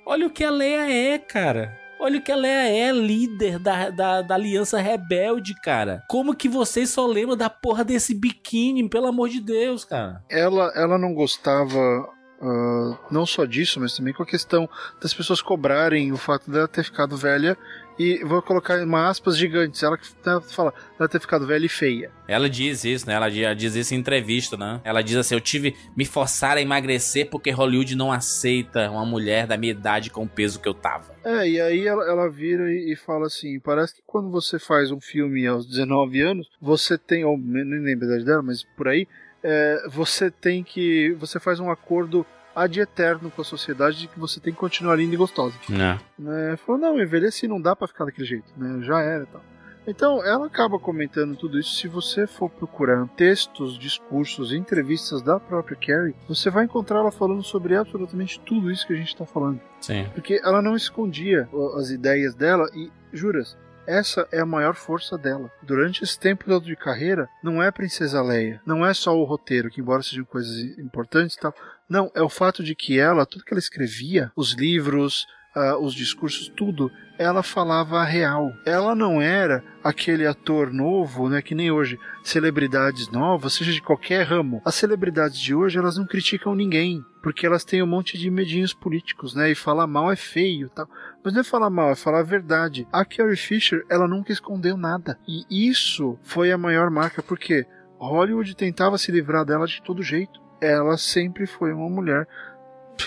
olha 0.05 0.27
o 0.27 0.29
que 0.29 0.43
a 0.43 0.51
Leia 0.51 0.91
é, 0.91 1.17
cara. 1.17 1.79
Olha 2.03 2.19
que 2.19 2.33
a 2.33 2.35
Leia 2.35 2.89
é, 2.89 2.91
líder 2.91 3.57
da, 3.57 3.89
da, 3.89 4.21
da 4.21 4.35
Aliança 4.35 4.77
Rebelde, 4.77 5.55
cara. 5.55 6.03
Como 6.09 6.35
que 6.35 6.49
vocês 6.49 6.89
só 6.89 7.07
lembram 7.07 7.37
da 7.37 7.49
porra 7.49 7.85
desse 7.85 8.13
biquíni, 8.13 8.89
pelo 8.89 9.07
amor 9.07 9.29
de 9.29 9.39
Deus, 9.39 9.85
cara? 9.85 10.21
Ela, 10.29 10.69
ela 10.75 10.97
não 10.97 11.13
gostava 11.13 12.05
ah, 12.43 12.97
não 13.09 13.25
só 13.25 13.45
disso, 13.45 13.79
mas 13.79 13.95
também 13.95 14.13
com 14.13 14.21
a 14.21 14.25
questão 14.25 14.69
das 15.01 15.13
pessoas 15.13 15.41
cobrarem 15.41 16.11
o 16.11 16.17
fato 16.17 16.51
dela 16.51 16.67
ter 16.67 16.83
ficado 16.83 17.15
velha. 17.15 17.57
E 17.97 18.23
vou 18.23 18.41
colocar 18.41 18.83
uma 18.83 19.07
aspas 19.07 19.37
gigantes. 19.37 19.83
Ela 19.83 19.97
que 19.97 20.07
ela 20.25 20.41
fala, 20.41 20.73
ela 20.99 21.07
ter 21.07 21.21
ficado 21.21 21.45
velha 21.45 21.67
e 21.67 21.69
feia. 21.69 22.11
Ela 22.27 22.49
diz 22.49 22.83
isso, 22.83 23.05
né? 23.07 23.13
Ela 23.13 23.29
diz 23.53 23.75
isso 23.75 23.93
em 23.93 23.99
entrevista, 23.99 24.57
né? 24.57 24.81
Ela 24.83 25.03
diz 25.03 25.15
assim: 25.15 25.35
Eu 25.35 25.39
tive 25.39 25.75
me 25.95 26.03
forçar 26.03 26.57
a 26.57 26.61
emagrecer 26.61 27.29
porque 27.29 27.51
Hollywood 27.51 27.95
não 27.95 28.11
aceita 28.11 28.89
uma 28.89 29.05
mulher 29.05 29.45
da 29.45 29.55
minha 29.55 29.71
idade 29.71 30.09
com 30.09 30.23
o 30.23 30.27
peso 30.27 30.59
que 30.59 30.67
eu 30.67 30.73
tava. 30.73 31.13
É, 31.23 31.47
e 31.47 31.61
aí 31.61 31.87
ela, 31.87 32.03
ela 32.09 32.29
vira 32.29 32.73
e, 32.73 32.93
e 32.93 32.95
fala 32.95 33.27
assim: 33.27 33.59
parece 33.59 33.93
que 33.93 34.01
quando 34.07 34.31
você 34.31 34.57
faz 34.57 34.89
um 34.89 34.99
filme 34.99 35.45
aos 35.45 35.67
19 35.67 36.19
anos, 36.19 36.49
você 36.59 36.97
tem, 36.97 37.23
ou 37.23 37.37
nem 37.37 37.79
lembro 37.79 38.05
a 38.05 38.13
idade 38.13 38.25
dela, 38.25 38.41
mas 38.41 38.63
por 38.75 38.87
aí, 38.87 39.07
é, 39.43 39.83
você 39.89 40.31
tem 40.31 40.63
que. 40.63 41.13
Você 41.19 41.39
faz 41.39 41.59
um 41.59 41.69
acordo 41.69 42.25
ad 42.55 42.79
eterno 42.79 43.31
com 43.31 43.41
a 43.41 43.45
sociedade 43.45 43.97
de 43.97 44.07
que 44.07 44.19
você 44.19 44.39
tem 44.39 44.53
que 44.53 44.59
continuar 44.59 44.95
linda 44.95 45.15
e 45.15 45.17
gostosa. 45.17 45.55
Né? 45.67 45.99
né? 46.17 46.55
Falou, 46.57 46.79
não, 46.79 47.01
envelheci 47.01 47.47
não 47.47 47.59
dá 47.59 47.75
pra 47.75 47.87
ficar 47.87 48.05
daquele 48.05 48.27
jeito, 48.27 48.53
né? 48.55 48.83
Já 48.83 49.01
era 49.01 49.23
e 49.23 49.27
tal. 49.27 49.41
Então, 49.85 50.23
ela 50.23 50.47
acaba 50.47 50.79
comentando 50.79 51.35
tudo 51.35 51.59
isso. 51.59 51.75
Se 51.75 51.87
você 51.87 52.25
for 52.25 52.49
procurar 52.49 53.05
textos, 53.17 53.77
discursos, 53.77 54.53
entrevistas 54.53 55.21
da 55.21 55.39
própria 55.39 55.75
Carrie, 55.75 56.15
você 56.27 56.49
vai 56.49 56.63
encontrar 56.63 56.99
ela 56.99 57.11
falando 57.11 57.43
sobre 57.43 57.75
absolutamente 57.75 58.39
tudo 58.39 58.71
isso 58.71 58.87
que 58.87 58.93
a 58.93 58.95
gente 58.95 59.15
tá 59.15 59.25
falando. 59.25 59.59
Sim. 59.81 60.07
Porque 60.13 60.39
ela 60.43 60.61
não 60.61 60.75
escondia 60.75 61.49
as 61.77 61.89
ideias 61.89 62.33
dela 62.33 62.69
e, 62.73 62.89
juras, 63.11 63.57
essa 63.87 64.27
é 64.31 64.39
a 64.39 64.45
maior 64.45 64.75
força 64.75 65.17
dela. 65.17 65.51
Durante 65.61 66.03
esse 66.03 66.19
tempo 66.19 66.45
todo 66.45 66.65
de 66.65 66.75
carreira, 66.75 67.29
não 67.43 67.61
é 67.61 67.67
a 67.67 67.71
Princesa 67.71 68.21
Leia, 68.21 68.61
não 68.65 68.85
é 68.85 68.93
só 68.93 69.17
o 69.17 69.23
roteiro, 69.23 69.69
que 69.69 69.81
embora 69.81 70.03
sejam 70.03 70.25
coisas 70.25 70.55
importantes 70.77 71.35
e 71.35 71.39
tal, 71.39 71.53
não, 71.89 72.11
é 72.15 72.21
o 72.21 72.29
fato 72.29 72.63
de 72.63 72.75
que 72.75 72.99
ela, 72.99 73.25
tudo 73.25 73.43
que 73.43 73.53
ela 73.53 73.59
escrevia, 73.59 74.31
os 74.35 74.53
livros, 74.53 75.27
ah, 75.55 75.77
os 75.77 75.93
discursos, 75.93 76.51
tudo, 76.55 76.91
ela 77.17 77.43
falava 77.43 77.99
a 77.99 78.03
real. 78.03 78.51
Ela 78.65 78.95
não 78.95 79.21
era 79.21 79.63
aquele 79.83 80.25
ator 80.25 80.71
novo, 80.71 81.29
né, 81.29 81.41
que 81.41 81.53
nem 81.53 81.71
hoje, 81.71 81.99
celebridades 82.23 83.09
novas, 83.09 83.53
seja 83.53 83.71
de 83.71 83.81
qualquer 83.81 84.25
ramo. 84.25 84.61
As 84.65 84.75
celebridades 84.75 85.39
de 85.39 85.53
hoje, 85.53 85.77
elas 85.77 85.97
não 85.97 86.07
criticam 86.07 86.55
ninguém, 86.55 87.03
porque 87.23 87.45
elas 87.45 87.63
têm 87.63 87.81
um 87.81 87.87
monte 87.87 88.17
de 88.17 88.29
medinhos 88.29 88.73
políticos, 88.73 89.33
né, 89.33 89.49
e 89.49 89.55
falar 89.55 89.87
mal 89.87 90.11
é 90.11 90.15
feio, 90.15 90.69
tal. 90.69 90.89
Mas 91.23 91.33
não 91.33 91.39
é 91.39 91.43
falar 91.43 91.69
mal, 91.69 91.91
é 91.91 91.95
falar 91.95 92.19
a 92.19 92.23
verdade. 92.23 92.85
A 92.91 93.05
Carrie 93.05 93.37
Fisher, 93.37 93.85
ela 93.89 94.09
nunca 94.09 94.33
escondeu 94.33 94.75
nada. 94.75 95.17
E 95.25 95.45
isso 95.49 96.19
foi 96.21 96.51
a 96.51 96.57
maior 96.57 96.91
marca, 96.91 97.23
porque 97.23 97.65
Hollywood 97.97 98.53
tentava 98.55 98.97
se 98.97 99.09
livrar 99.09 99.45
dela 99.45 99.65
de 99.65 99.81
todo 99.81 100.03
jeito. 100.03 100.41
Ela 100.59 100.97
sempre 100.97 101.47
foi 101.47 101.71
uma 101.71 101.89
mulher 101.89 102.27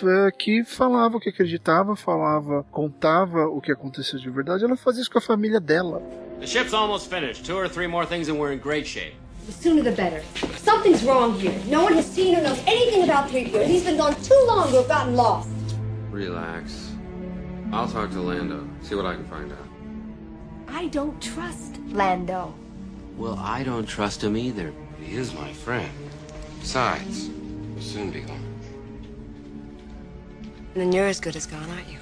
eh, 0.03 0.31
que 0.31 0.65
falava 0.65 1.19
o 1.19 1.21
que 1.21 1.29
acreditava, 1.29 1.95
falava, 1.95 2.65
contava 2.71 3.47
o 3.47 3.61
que 3.61 3.71
aconteceu 3.71 4.19
de 4.19 4.31
verdade. 4.31 4.65
Ela 4.65 4.79
fazia 4.79 5.03
isso 5.03 5.11
com 5.11 5.19
a 5.19 5.23
família 5.23 5.61
dela. 5.61 6.01
The 6.41 6.47
ship's 6.47 6.73
almost 6.73 7.11
finished. 7.11 7.45
Two 7.45 7.59
or 7.59 7.69
three 7.69 7.87
more 7.87 8.07
things 8.07 8.31
and 8.31 8.39
we're 8.39 8.55
in 8.55 8.61
great 8.61 8.87
shape. 8.89 9.26
The 9.47 9.53
sooner 9.53 9.83
the 9.83 9.93
better. 9.93 10.23
Something's 10.57 11.05
wrong 11.05 11.39
here. 11.39 11.57
No 11.67 11.85
one 11.85 11.95
has 11.95 12.11
seen 12.11 12.37
or 12.37 12.43
knows 12.43 12.61
anything 12.67 13.05
about 13.05 13.31
3PO. 13.31 13.65
He's 13.67 13.85
been 13.85 13.97
gone 13.97 14.21
too 14.23 14.45
long 14.47 14.71
to 14.71 14.79
have 14.79 14.89
gotten 14.89 15.15
lost. 15.15 15.49
Relax. 16.11 16.93
I'll 17.73 17.89
talk 17.89 18.11
to 18.11 18.21
Lando, 18.21 18.69
see 18.83 18.95
what 18.95 19.07
I 19.07 19.15
can 19.15 19.27
find 19.27 19.53
out. 19.53 19.59
I 20.69 20.89
don't 20.89 21.21
trust 21.23 21.79
Lando. 21.89 22.55
Well, 23.17 23.39
I 23.39 23.63
don't 23.63 23.87
trust 23.87 24.23
him 24.23 24.37
either. 24.37 24.73
He 25.01 25.17
is 25.17 25.33
my 25.35 25.53
friend. 25.53 25.91
Besides, 26.61 27.31
he'll 27.75 27.83
soon 27.83 28.11
be 28.11 28.21
gone. 28.21 28.43
And 30.75 30.83
then 30.83 30.93
you're 30.93 31.07
as 31.07 31.21
good 31.21 31.37
as 31.37 31.47
gone, 31.47 31.69
aren't 31.71 31.89
you? 31.89 31.99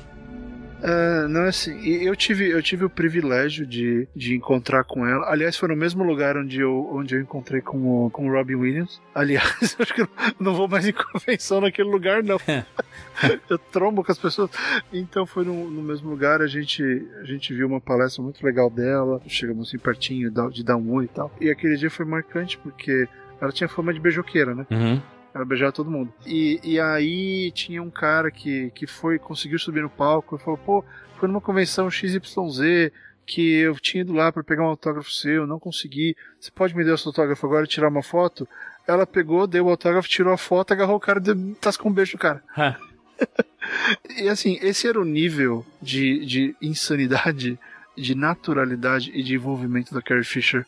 É, 0.86 1.26
não 1.28 1.46
é 1.46 1.48
assim. 1.48 1.82
Eu 1.82 2.14
tive, 2.14 2.50
eu 2.50 2.62
tive 2.62 2.84
o 2.84 2.90
privilégio 2.90 3.66
de, 3.66 4.06
de 4.14 4.34
encontrar 4.34 4.84
com 4.84 5.06
ela. 5.06 5.30
Aliás, 5.30 5.56
foi 5.56 5.70
no 5.70 5.76
mesmo 5.76 6.04
lugar 6.04 6.36
onde 6.36 6.60
eu, 6.60 6.90
onde 6.92 7.14
eu 7.14 7.20
encontrei 7.22 7.62
com 7.62 8.04
o, 8.06 8.10
com 8.10 8.28
o 8.28 8.30
Robin 8.30 8.56
Williams. 8.56 9.00
Aliás, 9.14 9.48
acho 9.80 9.94
que 9.94 10.02
eu 10.02 10.08
não 10.38 10.54
vou 10.54 10.68
mais 10.68 10.86
em 10.86 10.92
convenção 10.92 11.62
naquele 11.62 11.88
lugar, 11.88 12.22
não. 12.22 12.36
eu 13.48 13.58
trombo 13.58 14.04
com 14.04 14.12
as 14.12 14.18
pessoas. 14.18 14.50
Então 14.92 15.24
foi 15.24 15.46
no, 15.46 15.70
no 15.70 15.82
mesmo 15.82 16.10
lugar. 16.10 16.42
A 16.42 16.46
gente, 16.46 16.82
a 17.18 17.24
gente 17.24 17.54
viu 17.54 17.66
uma 17.66 17.80
palestra 17.80 18.22
muito 18.22 18.44
legal 18.44 18.68
dela. 18.68 19.22
Chegamos 19.26 19.68
assim 19.68 19.78
pertinho 19.78 20.30
de, 20.30 20.50
de 20.50 20.62
dar 20.62 20.76
um 20.76 20.92
oi 20.92 21.06
e 21.06 21.08
tal. 21.08 21.32
E 21.40 21.48
aquele 21.48 21.78
dia 21.78 21.90
foi 21.90 22.04
marcante 22.04 22.58
porque 22.58 23.08
ela 23.40 23.52
tinha 23.52 23.68
fama 23.68 23.92
de 23.92 24.00
beijoqueira, 24.00 24.54
né? 24.54 24.66
Uhum. 24.70 25.00
Ela 25.34 25.44
beijava 25.44 25.72
todo 25.72 25.90
mundo. 25.90 26.12
E, 26.24 26.60
e 26.62 26.78
aí 26.78 27.50
tinha 27.50 27.82
um 27.82 27.90
cara 27.90 28.30
que, 28.30 28.70
que 28.70 28.86
foi, 28.86 29.18
conseguiu 29.18 29.58
subir 29.58 29.82
no 29.82 29.90
palco 29.90 30.36
e 30.36 30.38
falou, 30.38 30.58
pô, 30.58 30.84
foi 31.18 31.28
numa 31.28 31.40
convenção 31.40 31.90
XYZ 31.90 32.20
que 33.26 33.56
eu 33.56 33.74
tinha 33.80 34.02
ido 34.02 34.12
lá 34.12 34.30
para 34.30 34.44
pegar 34.44 34.62
um 34.62 34.68
autógrafo 34.68 35.10
seu, 35.10 35.46
não 35.46 35.58
consegui. 35.58 36.16
Você 36.38 36.50
pode 36.50 36.76
me 36.76 36.84
dar 36.84 36.94
o 36.94 36.98
seu 36.98 37.08
autógrafo 37.08 37.46
agora 37.46 37.64
e 37.64 37.68
tirar 37.68 37.88
uma 37.88 38.02
foto? 38.02 38.46
Ela 38.86 39.06
pegou, 39.06 39.46
deu 39.46 39.66
o 39.66 39.70
autógrafo, 39.70 40.08
tirou 40.08 40.32
a 40.32 40.36
foto, 40.38 40.72
agarrou 40.72 40.96
o 40.96 41.00
cara 41.00 41.20
e 41.20 41.54
tascou 41.54 41.90
um 41.90 41.94
beijo 41.94 42.12
no 42.12 42.18
cara. 42.18 42.42
e 44.16 44.28
assim, 44.28 44.58
esse 44.62 44.86
era 44.86 45.00
o 45.00 45.04
nível 45.04 45.64
de, 45.80 46.24
de 46.26 46.56
insanidade, 46.60 47.58
de 47.96 48.14
naturalidade 48.14 49.10
e 49.14 49.22
de 49.22 49.34
envolvimento 49.34 49.94
da 49.94 50.02
Carrie 50.02 50.24
Fisher 50.24 50.66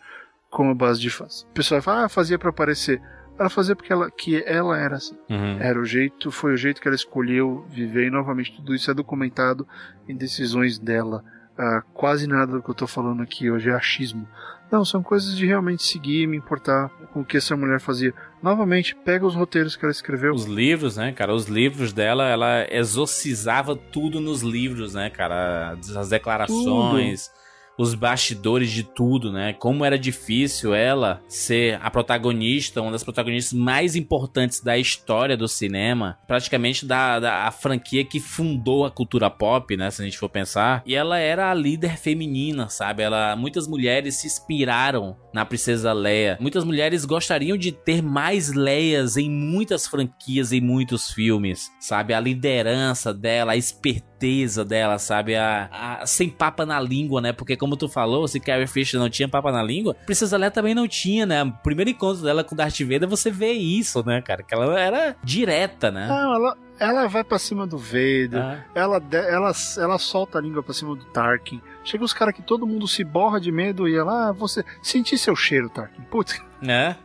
com 0.51 0.71
a 0.71 0.75
base 0.75 1.01
de 1.01 1.11
fãs. 1.11 1.43
O 1.43 1.53
pessoal 1.53 1.83
fala, 1.83 2.05
ah, 2.07 2.09
fazia 2.09 2.39
para 2.39 2.51
aparecer. 2.51 3.01
Ela 3.39 3.51
fazia 3.51 3.77
porque 3.77 3.93
ela, 3.93 4.11
que 4.11 4.43
ela 4.47 4.79
era 4.79 4.97
assim. 4.97 5.17
Uhum. 5.29 5.59
Era 5.61 5.79
o 5.79 5.85
jeito, 5.85 6.31
foi 6.31 6.55
o 6.55 6.57
jeito 6.57 6.81
que 6.81 6.89
ela 6.89 6.95
escolheu 6.95 7.67
viver 7.69 8.07
e 8.07 8.11
novamente 8.11 8.55
tudo 8.55 8.75
isso 8.75 8.91
é 8.91 8.95
documentado 8.95 9.67
em 10.09 10.17
decisões 10.17 10.79
dela. 10.79 11.23
Ah, 11.59 11.83
quase 11.95 12.27
nada 12.27 12.53
do 12.53 12.63
que 12.63 12.71
eu 12.71 12.75
tô 12.75 12.87
falando 12.87 13.23
aqui 13.23 13.51
hoje 13.51 13.71
é 13.71 13.75
achismo. 13.75 14.29
Não, 14.71 14.85
são 14.85 15.03
coisas 15.03 15.37
de 15.37 15.47
realmente 15.47 15.85
seguir 15.85 16.23
e 16.23 16.27
me 16.27 16.37
importar 16.37 16.89
com 17.13 17.21
o 17.21 17.25
que 17.25 17.37
essa 17.37 17.57
mulher 17.57 17.81
fazia. 17.81 18.13
Novamente, 18.43 18.95
pega 18.95 19.25
os 19.25 19.35
roteiros 19.35 19.77
que 19.77 19.85
ela 19.85 19.93
escreveu. 19.93 20.35
Os 20.35 20.45
livros, 20.45 20.97
né, 20.97 21.13
cara? 21.13 21.33
Os 21.33 21.47
livros 21.47 21.93
dela, 21.93 22.29
ela 22.29 22.67
exorcizava 22.71 23.77
tudo 23.77 24.21
nos 24.21 24.43
livros, 24.43 24.95
né, 24.95 25.09
cara? 25.09 25.79
As 25.97 26.09
declarações. 26.09 27.29
Tudo 27.29 27.46
os 27.79 27.95
bastidores 27.95 28.71
de 28.71 28.83
tudo, 28.83 29.33
né? 29.33 29.53
Como 29.53 29.85
era 29.85 29.99
difícil 29.99 30.75
ela 30.75 31.23
ser 31.29 31.79
a 31.83 31.91
protagonista, 31.91 32.81
uma 32.83 32.93
das 32.93 33.05
protagonistas 33.05 33.53
mais 33.53 33.95
importantes 33.95 34.61
da 34.61 34.79
história 34.79 35.37
do 35.37 35.49
cinema, 35.49 36.19
praticamente 36.27 36.87
da, 36.87 37.21
da 37.21 37.51
franquia 37.51 38.05
que 38.05 38.21
fundou 38.21 38.85
a 38.85 38.91
cultura 38.91 39.31
pop, 39.31 39.77
né? 39.77 39.91
Se 39.91 40.03
a 40.03 40.05
gente 40.05 40.19
for 40.19 40.29
pensar. 40.29 40.83
E 40.87 40.95
ela 40.95 41.19
era 41.19 41.51
a 41.51 41.55
líder 41.55 41.97
feminina, 41.97 42.69
sabe? 42.69 43.03
Ela, 43.03 43.37
muitas 43.37 43.67
mulheres 43.67 44.17
se 44.17 44.27
inspiraram 44.27 45.17
na 45.33 45.45
Princesa 45.45 45.93
Leia. 45.93 46.39
Muitas 46.41 46.65
mulheres 46.65 47.05
gostariam 47.05 47.57
de 47.57 47.73
ter 47.73 48.03
mais 48.03 48.53
Leias 48.53 49.17
em 49.17 49.31
muitas 49.31 49.87
franquias, 49.87 50.53
em 50.53 50.61
muitos 50.61 51.11
filmes, 51.11 51.71
sabe? 51.79 52.15
A 52.15 52.21
liderança 52.21 53.13
dela, 53.13 53.53
a 53.53 53.57
esperteza 53.57 54.16
dela, 54.65 54.99
sabe? 54.99 55.35
A, 55.35 55.69
a 56.01 56.07
sem 56.07 56.29
papa 56.29 56.65
na 56.65 56.81
língua, 56.81 57.21
né? 57.21 57.33
Porque 57.33 57.57
como 57.57 57.77
tu 57.77 57.89
falou, 57.89 58.27
se 58.27 58.41
Carrie 58.41 58.67
Fisher 58.67 58.99
não 58.99 59.11
tinha 59.11 59.29
papa 59.29 59.53
na 59.53 59.63
língua, 59.63 59.95
Princesa 60.07 60.37
Leia 60.37 60.51
também 60.51 60.75
não 60.75 60.89
tinha, 60.89 61.27
né? 61.27 61.43
O 61.43 61.53
primeiro 61.53 61.91
encontro 61.91 62.23
dela 62.23 62.43
com 62.43 62.57
Darth 62.57 62.81
Vader, 62.81 63.09
você 63.09 63.31
vê 63.31 63.53
isso, 63.53 64.05
né, 64.05 64.23
cara? 64.23 64.43
Que 64.43 64.55
ela 64.55 64.79
era 64.79 65.17
direta, 65.23 65.91
né? 65.91 66.07
Não, 66.09 66.35
ela, 66.35 66.57
ela 66.79 67.07
vai 67.07 67.25
para 67.25 67.39
cima 67.39 67.67
do 67.67 67.79
Vader, 67.79 68.37
ah. 68.37 68.65
ela, 68.75 69.03
ela, 69.13 69.53
ela 69.79 69.99
solta 69.99 70.39
a 70.39 70.41
língua 70.41 70.63
pra 70.63 70.75
cima 70.75 70.95
do 70.95 71.05
Tarkin. 71.07 71.61
Chega 71.85 72.05
os 72.05 72.13
caras 72.13 72.35
que 72.35 72.43
todo 72.43 72.67
mundo 72.67 72.89
se 72.89 73.05
borra 73.05 73.41
de 73.41 73.53
medo 73.53 73.89
e 73.89 73.97
ela, 73.97 74.29
ah, 74.29 74.33
você 74.33 74.65
senti 74.83 75.17
seu 75.19 75.37
cheiro, 75.37 75.69
Tarkin. 75.69 76.03
Putz. 76.03 76.43
É? 76.67 76.97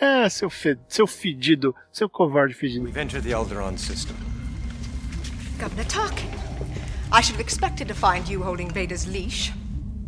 É, 0.00 0.28
seu, 0.28 0.50
fe, 0.50 0.76
seu 0.88 1.06
fedido, 1.06 1.72
seu 1.92 2.08
covarde 2.08 2.52
fedido. 2.52 2.84
We've 2.84 2.98
entered 2.98 3.24
the 3.24 3.32
Alderaan 3.32 3.76
system. 3.76 4.16
Governor 5.62 5.84
Tarkin, 5.84 6.28
I 7.12 7.20
should 7.20 7.36
have 7.36 7.40
expected 7.40 7.86
to 7.86 7.94
find 7.94 8.28
you 8.28 8.42
holding 8.42 8.68
Vader's 8.68 9.06
leash. 9.06 9.52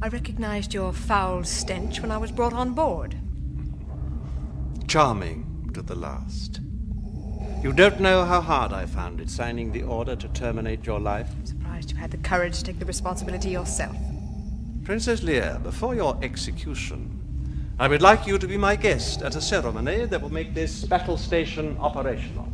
I 0.03 0.09
recognized 0.09 0.75
your 0.75 0.93
foul 0.93 1.45
stench 1.45 2.01
when 2.01 2.11
I 2.11 2.19
was 2.19 2.33
brought 2.33 2.53
on 2.53 2.73
board. 2.73 3.17
Charming 4.89 5.71
to 5.73 5.81
the 5.81 5.95
last. 5.95 6.59
You 7.63 7.73
don't 7.73 8.01
know 8.01 8.25
how 8.25 8.41
hard 8.41 8.73
I 8.73 8.87
found 8.87 9.21
it 9.21 9.31
signing 9.31 9.71
the 9.71 9.85
order 9.85 10.17
to 10.17 10.29
terminate 10.31 10.87
your 10.87 10.99
life. 10.99 11.31
I'm 11.31 11.47
surprised 11.47 11.93
you 11.93 11.99
had 11.99 12.11
the 12.11 12.17
courage 12.17 12.59
to 12.59 12.65
take 12.65 12.81
the 12.81 12.85
responsibility 12.85 13.51
yourself. 13.51 13.97
Princess 14.83 15.21
Leia, 15.21 15.63
before 15.63 15.95
your 15.95 16.19
execution, 16.21 17.21
I 17.79 17.87
would 17.87 18.03
like 18.03 18.27
you 18.27 18.39
to 18.39 18.49
be 18.49 18.57
my 18.57 18.75
guest 18.75 19.23
at 19.23 19.37
a 19.37 19.41
ceremony 19.41 20.07
that 20.07 20.21
will 20.21 20.33
make 20.33 20.53
this 20.53 20.83
battle 20.83 21.17
station 21.17 21.77
operational. 21.79 22.49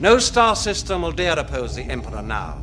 No 0.00 0.20
star 0.20 0.54
system 0.54 1.02
will 1.02 1.10
dare 1.10 1.36
oppose 1.36 1.74
the 1.74 1.82
Emperor 1.82 2.22
now. 2.22 2.58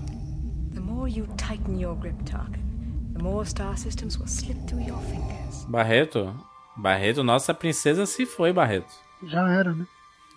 The 0.74 0.80
more 0.80 1.10
you 1.10 1.28
tighten 1.36 1.78
your 1.78 1.94
grip, 1.96 2.16
Tarkin, 2.24 3.14
the 3.14 3.22
more 3.22 3.46
star 3.46 3.76
systems 3.76 4.18
will 4.18 4.28
slip 4.28 4.56
through 4.68 4.84
your 4.86 5.02
fingers. 5.02 5.66
Barreto, 5.68 6.34
Barreto, 6.78 7.24
nossa 7.24 7.54
princesa 7.54 8.06
se 8.06 8.26
foi, 8.26 8.54
Barreto. 8.54 8.94
Já 9.22 9.50
era, 9.50 9.74
né? 9.74 9.86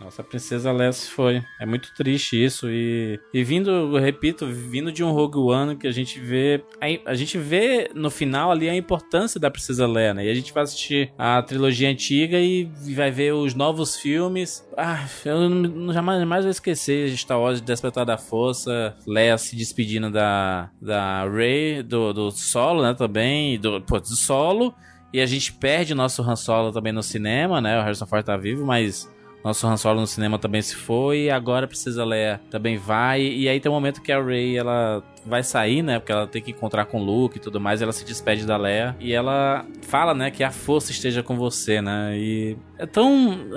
Nossa, 0.01 0.23
a 0.23 0.25
Princesa 0.25 0.71
Leia 0.71 0.93
se 0.93 1.11
foi. 1.11 1.43
É 1.61 1.67
muito 1.67 1.93
triste 1.95 2.43
isso. 2.43 2.71
E, 2.71 3.19
e 3.35 3.43
vindo, 3.43 3.99
repito, 3.99 4.47
vindo 4.47 4.93
de 4.93 5.03
um 5.03 5.11
Rogue 5.11 5.39
One 5.39 5.77
que 5.77 5.89
a 5.89 5.91
gente 5.91 6.21
vê. 6.21 6.63
A, 6.81 7.11
a, 7.11 7.15
gente 7.15 7.37
vê 7.37 7.91
no 7.95 8.09
final 8.11 8.53
ali 8.53 8.69
a 8.69 8.77
importância 8.77 9.41
da 9.41 9.51
Princesa 9.51 9.87
Leia, 9.87 10.15
né? 10.15 10.27
E 10.27 10.31
a 10.31 10.35
gente 10.35 10.53
vai 10.53 10.63
assistir 10.63 11.13
a 11.19 11.43
trilogia 11.43 11.89
antiga 11.89 12.39
e 12.39 12.65
vai 12.95 13.11
ver 13.11 13.35
os 13.35 13.55
novos 13.55 13.97
filmes. 13.97 14.65
Ah, 14.77 15.05
eu 15.25 15.51
não, 15.51 15.93
jamais, 15.93 16.21
jamais 16.21 16.45
vou 16.45 16.51
esquecer 16.51 17.11
Star 17.17 17.41
Wars 17.41 17.61
Despertar 17.61 18.07
da 18.07 18.17
Força, 18.17 18.97
Leia 19.05 19.37
se 19.37 19.57
despedindo 19.57 20.11
da, 20.11 20.71
da 20.81 21.29
Rey, 21.29 21.83
do, 21.83 22.13
do 22.13 22.31
solo, 22.31 22.83
né? 22.83 22.95
Também. 22.95 23.59
Do, 23.59 23.81
pô, 23.81 23.99
do 23.99 24.07
solo. 24.07 24.73
E 25.13 25.21
a 25.21 25.27
gente 25.27 25.55
perde 25.55 25.95
nosso 25.95 26.23
Han 26.23 26.37
Solo 26.37 26.71
também 26.71 26.93
no 26.93 27.03
cinema, 27.03 27.61
né? 27.61 27.79
O 27.79 27.83
Harrison 27.83 28.07
Ford 28.07 28.23
tá 28.23 28.37
vivo, 28.37 28.67
mas 28.67 29.09
nosso 29.43 29.67
Han 29.67 29.77
Solo 29.77 30.01
no 30.01 30.07
cinema 30.07 30.39
também 30.39 30.61
se 30.61 30.75
foi, 30.75 31.31
agora 31.31 31.67
precisa 31.67 32.05
Leia 32.05 32.41
também 32.51 32.77
vai. 32.77 33.23
E 33.23 33.49
aí 33.49 33.61
tem 33.61 33.71
um 33.71 33.75
momento 33.75 34.03
que 34.03 34.13
a 34.13 34.23
Rey 34.23 34.57
ela 34.57 35.03
vai 35.25 35.43
sair, 35.43 35.83
né? 35.83 35.99
Porque 35.99 36.13
ela 36.13 36.27
tem 36.27 36.43
que 36.43 36.51
encontrar 36.51 36.87
com 36.87 37.01
o 37.01 37.05
Luke 37.05 37.39
e 37.39 37.41
tudo 37.41 37.61
mais. 37.61 37.81
E 37.81 37.85
ela 37.85 37.93
se 37.93 38.05
despede 38.05 38.47
da 38.47 38.57
Leia 38.57 38.97
e 38.99 39.13
ela 39.13 39.65
fala, 39.83 40.15
né, 40.15 40.31
que 40.31 40.43
a 40.43 40.51
força 40.51 40.91
esteja 40.91 41.23
com 41.23 41.37
você, 41.37 41.81
né? 41.81 42.17
E 42.19 42.57
é 42.79 42.87
tão 42.87 43.51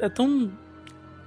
é 0.00 0.08
tão 0.08 0.52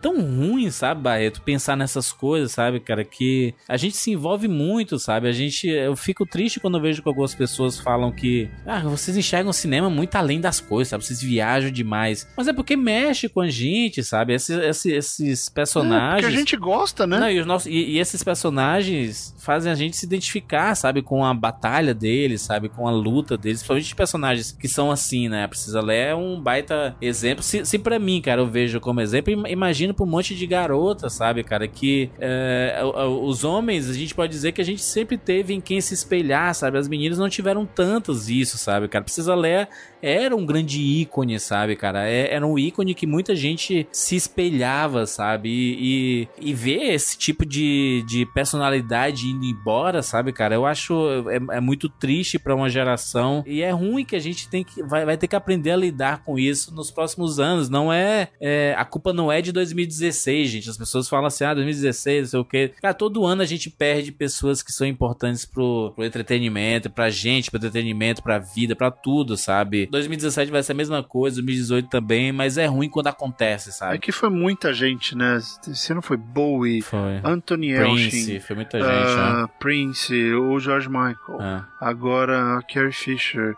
tão 0.06 0.22
ruim, 0.22 0.70
sabe, 0.70 1.02
Barreto, 1.02 1.42
pensar 1.42 1.76
nessas 1.76 2.12
coisas, 2.12 2.52
sabe, 2.52 2.80
cara, 2.80 3.04
que 3.04 3.56
a 3.68 3.76
gente 3.76 3.98
se 3.98 4.12
envolve 4.12 4.48
muito, 4.48 5.00
sabe? 5.00 5.28
A 5.28 5.32
gente, 5.32 5.68
eu 5.68 5.96
fico 5.96 6.28
triste 6.28 6.60
quando 6.60 6.78
eu 6.78 6.82
vejo 6.82 7.02
que 7.02 7.08
algumas 7.08 7.34
pessoas 7.34 7.80
falam 7.80 8.12
que, 8.12 8.48
ah, 8.68 8.82
vocês 8.82 9.18
enxergam 9.18 9.50
o 9.50 9.54
cinema 9.54 9.90
muito 9.90 10.16
além 10.16 10.40
das 10.40 10.60
coisas, 10.60 10.90
sabe? 10.90 11.04
Vocês 11.04 11.24
viajam 11.24 11.72
demais. 11.72 12.28
Mas 12.38 12.48
é 12.48 12.54
porque 12.54 12.78
mexe 12.78 13.28
com 13.28 13.42
a 13.42 13.50
gente, 13.50 14.04
sabe? 14.04 14.36
Esses, 14.36 14.56
esses, 14.60 14.92
esses 14.92 15.50
personagens. 15.50 16.20
É, 16.20 16.22
porque 16.22 16.36
a 16.36 16.38
gente 16.38 16.56
gosta, 16.56 17.08
né? 17.08 17.20
Não, 17.20 17.32
e, 17.32 17.40
os 17.40 17.48
nossos, 17.48 17.66
e, 17.66 17.74
e 17.74 17.98
esses 17.98 18.22
personagens 18.22 19.34
fazem 19.40 19.72
a 19.72 19.76
gente 19.76 19.98
se 19.98 20.06
identificar, 20.06 20.76
sabe, 20.76 21.02
com 21.02 21.26
a 21.26 21.34
batalha 21.34 21.96
deles, 21.96 22.44
sabe, 22.44 22.70
com 22.70 22.88
a 22.88 22.92
luta 22.92 23.36
deles, 23.36 23.62
principalmente 23.62 23.96
personagens 23.96 24.52
que 24.52 24.68
são 24.68 24.92
assim, 24.92 25.28
né? 25.30 25.46
A 25.46 25.48
Precisa 25.48 25.82
Ler 25.82 26.10
é 26.10 26.16
um 26.16 26.40
baita 26.40 26.96
exemplo. 27.02 27.44
Se, 27.44 27.66
se 27.66 27.80
para 27.80 27.98
mim, 27.98 28.22
cara, 28.22 28.42
eu 28.42 28.46
vejo 28.46 28.80
como 28.80 29.02
exemplo, 29.02 29.48
imagino 29.48 29.95
pra 29.96 30.06
um 30.06 30.10
monte 30.10 30.36
de 30.36 30.46
garotas, 30.46 31.14
sabe, 31.14 31.44
cara? 31.44 31.68
Que 31.68 32.10
é, 32.20 32.82
os 32.84 33.44
homens, 33.44 33.90
a 33.90 33.94
gente 33.94 34.14
pode 34.14 34.32
dizer 34.32 34.52
que 34.52 34.62
a 34.62 34.66
gente 34.66 34.82
sempre 34.82 35.18
teve 35.18 35.54
em 35.54 35.62
quem 35.62 35.82
se 35.82 35.94
espelhar, 35.94 36.54
sabe? 36.54 36.78
As 36.78 36.88
meninas 36.88 37.18
não 37.18 37.30
tiveram 37.30 37.66
tantos 37.66 38.30
isso, 38.30 38.58
sabe, 38.58 38.88
cara? 38.88 39.04
Precisa 39.04 39.34
ler 39.34 39.68
era 40.06 40.36
um 40.36 40.46
grande 40.46 40.80
ícone, 40.80 41.40
sabe, 41.40 41.76
cara? 41.76 42.08
É, 42.08 42.32
era 42.32 42.46
um 42.46 42.60
ícone 42.60 42.94
que 42.94 43.08
muita 43.08 43.36
gente 43.36 43.88
se 43.92 44.16
espelhava, 44.16 45.08
sabe? 45.08 45.50
E, 45.50 46.30
e, 46.40 46.50
e 46.52 46.54
ver 46.54 46.94
esse 46.94 47.18
tipo 47.18 47.44
de, 47.44 48.04
de 48.08 48.24
personalidade 48.28 49.26
indo 49.26 49.46
embora, 49.46 50.04
sabe, 50.04 50.32
cara? 50.32 50.54
Eu 50.54 50.64
acho 50.64 50.94
é, 51.28 51.58
é 51.58 51.60
muito 51.60 51.90
triste 51.90 52.38
para 52.38 52.56
uma 52.56 52.70
geração 52.70 53.44
e 53.48 53.64
é 53.64 53.72
ruim 53.72 54.06
que 54.06 54.16
a 54.16 54.20
gente 54.20 54.48
tem 54.48 54.64
que 54.64 54.84
vai, 54.84 55.06
vai 55.06 55.18
ter 55.18 55.28
que 55.28 55.36
aprender 55.36 55.72
a 55.72 55.76
lidar 55.76 56.24
com 56.24 56.38
isso 56.38 56.72
nos 56.76 56.92
próximos 56.92 57.40
anos. 57.40 57.68
Não 57.68 57.92
é, 57.92 58.30
é 58.40 58.76
a 58.78 58.86
culpa 58.86 59.12
não 59.12 59.32
é 59.32 59.42
de 59.42 59.52
2016, 59.86 60.50
gente. 60.50 60.70
As 60.70 60.78
pessoas 60.78 61.08
falam 61.08 61.26
assim, 61.28 61.44
ah, 61.44 61.54
2016, 61.54 62.22
não 62.22 62.30
sei 62.30 62.40
o 62.40 62.46
quê. 62.46 62.74
Cara, 62.82 62.94
todo 62.94 63.26
ano 63.26 63.42
a 63.42 63.46
gente 63.46 63.70
perde 63.70 64.12
pessoas 64.12 64.62
que 64.62 64.72
são 64.72 64.86
importantes 64.86 65.46
pro, 65.46 65.92
pro 65.96 66.06
entretenimento, 66.06 66.90
pra 66.90 67.10
gente, 67.10 67.50
pro 67.50 67.58
entretenimento, 67.58 68.22
pra 68.22 68.40
vida, 68.40 68.76
pra 68.76 68.92
tudo, 68.92 69.38
sabe? 69.38 69.88
2017 69.88 70.52
vai 70.52 70.64
ser 70.64 70.74
a 70.74 70.76
mesma 70.76 71.04
coisa, 71.04 71.36
2018 71.36 71.90
também, 71.90 72.32
mas 72.32 72.58
é 72.58 72.66
ruim 72.66 72.90
quando 72.90 73.08
acontece, 73.08 73.72
sabe? 73.72 73.96
É 73.96 73.98
que 73.98 74.12
foi 74.12 74.30
muita 74.30 74.74
gente, 74.74 75.16
né? 75.16 75.38
Esse 75.68 75.92
ano 75.92 76.02
foi 76.02 76.18
Bowie, 76.18 76.82
foi. 76.82 77.20
Anthony 77.24 77.76
Prince, 77.76 78.18
Elchin, 78.18 78.40
foi 78.40 78.56
muita 78.56 78.80
gente, 78.80 78.90
uh, 78.90 79.42
né? 79.42 79.50
Prince, 79.60 80.34
o 80.34 80.60
George 80.60 80.88
Michael, 80.90 81.42
É. 81.42 81.64
agora 81.80 82.58
a 82.58 82.62
Carrie 82.62 82.92
Fisher. 82.92 83.56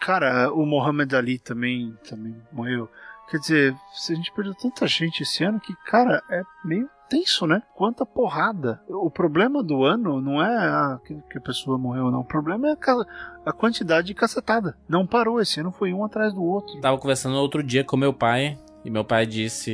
Cara, 0.00 0.52
o 0.52 0.66
Muhammad 0.66 1.14
Ali 1.14 1.38
também, 1.38 1.96
também 2.08 2.36
morreu. 2.52 2.90
Quer 3.32 3.38
dizer, 3.38 3.74
a 3.74 4.14
gente 4.14 4.30
perdeu 4.30 4.54
tanta 4.54 4.86
gente 4.86 5.22
esse 5.22 5.42
ano 5.42 5.58
que, 5.58 5.74
cara, 5.86 6.22
é 6.30 6.42
meio 6.62 6.86
tenso, 7.08 7.46
né? 7.46 7.62
Quanta 7.74 8.04
porrada. 8.04 8.82
O 8.86 9.10
problema 9.10 9.62
do 9.62 9.84
ano 9.84 10.20
não 10.20 10.42
é 10.42 10.54
a, 10.54 11.00
que 11.06 11.38
a 11.38 11.40
pessoa 11.40 11.78
morreu, 11.78 12.10
não. 12.10 12.20
O 12.20 12.24
problema 12.26 12.68
é 12.68 12.72
a, 12.72 13.06
a 13.46 13.52
quantidade 13.54 14.08
de 14.08 14.14
cacetada. 14.14 14.76
Não 14.86 15.06
parou, 15.06 15.40
esse 15.40 15.60
ano 15.60 15.72
foi 15.72 15.94
um 15.94 16.04
atrás 16.04 16.34
do 16.34 16.44
outro. 16.44 16.78
Tava 16.82 16.98
conversando 16.98 17.36
outro 17.36 17.62
dia 17.62 17.82
com 17.82 17.96
meu 17.96 18.12
pai. 18.12 18.58
E 18.84 18.90
meu 18.90 19.02
pai 19.02 19.24
disse. 19.24 19.72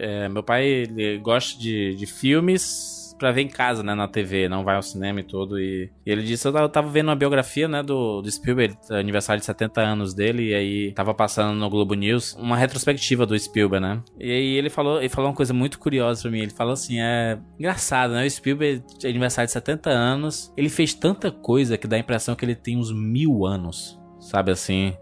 é, 0.00 0.28
meu 0.28 0.42
pai 0.42 0.66
ele 0.66 1.18
gosta 1.18 1.56
de, 1.60 1.94
de 1.94 2.06
filmes 2.06 2.95
pra 3.18 3.32
ver 3.32 3.42
em 3.42 3.48
casa, 3.48 3.82
né, 3.82 3.94
na 3.94 4.08
TV, 4.08 4.48
não 4.48 4.64
vai 4.64 4.76
ao 4.76 4.82
cinema 4.82 5.20
e 5.20 5.22
tudo. 5.22 5.58
E, 5.58 5.90
e 6.04 6.10
ele 6.10 6.22
disse, 6.22 6.46
eu 6.46 6.68
tava, 6.68 6.88
vendo 6.88 7.08
uma 7.08 7.16
biografia, 7.16 7.68
né, 7.68 7.82
do, 7.82 8.20
do 8.20 8.30
Spielberg, 8.30 8.76
aniversário 8.90 9.40
de 9.40 9.46
70 9.46 9.80
anos 9.80 10.14
dele, 10.14 10.50
e 10.50 10.54
aí 10.54 10.92
tava 10.92 11.14
passando 11.14 11.54
no 11.56 11.68
Globo 11.70 11.94
News 11.94 12.34
uma 12.34 12.56
retrospectiva 12.56 13.26
do 13.26 13.38
Spielberg, 13.38 13.84
né? 13.84 14.02
E 14.18 14.30
aí 14.30 14.54
ele 14.56 14.70
falou, 14.70 14.98
ele 14.98 15.08
falou 15.08 15.30
uma 15.30 15.36
coisa 15.36 15.52
muito 15.52 15.78
curiosa 15.78 16.22
pra 16.22 16.30
mim. 16.30 16.40
Ele 16.40 16.50
falou 16.50 16.72
assim: 16.72 17.00
é 17.00 17.38
engraçado, 17.58 18.12
né? 18.12 18.24
O 18.24 18.30
Spielberg, 18.30 18.82
aniversário 19.04 19.46
de 19.46 19.52
70 19.52 19.90
anos, 19.90 20.52
ele 20.56 20.68
fez 20.68 20.94
tanta 20.94 21.30
coisa 21.30 21.76
que 21.76 21.86
dá 21.86 21.96
a 21.96 22.00
impressão 22.00 22.34
que 22.34 22.44
ele 22.44 22.54
tem 22.54 22.76
uns 22.76 22.92
mil 22.92 23.46
anos, 23.46 23.98
sabe 24.20 24.50
assim? 24.50 24.94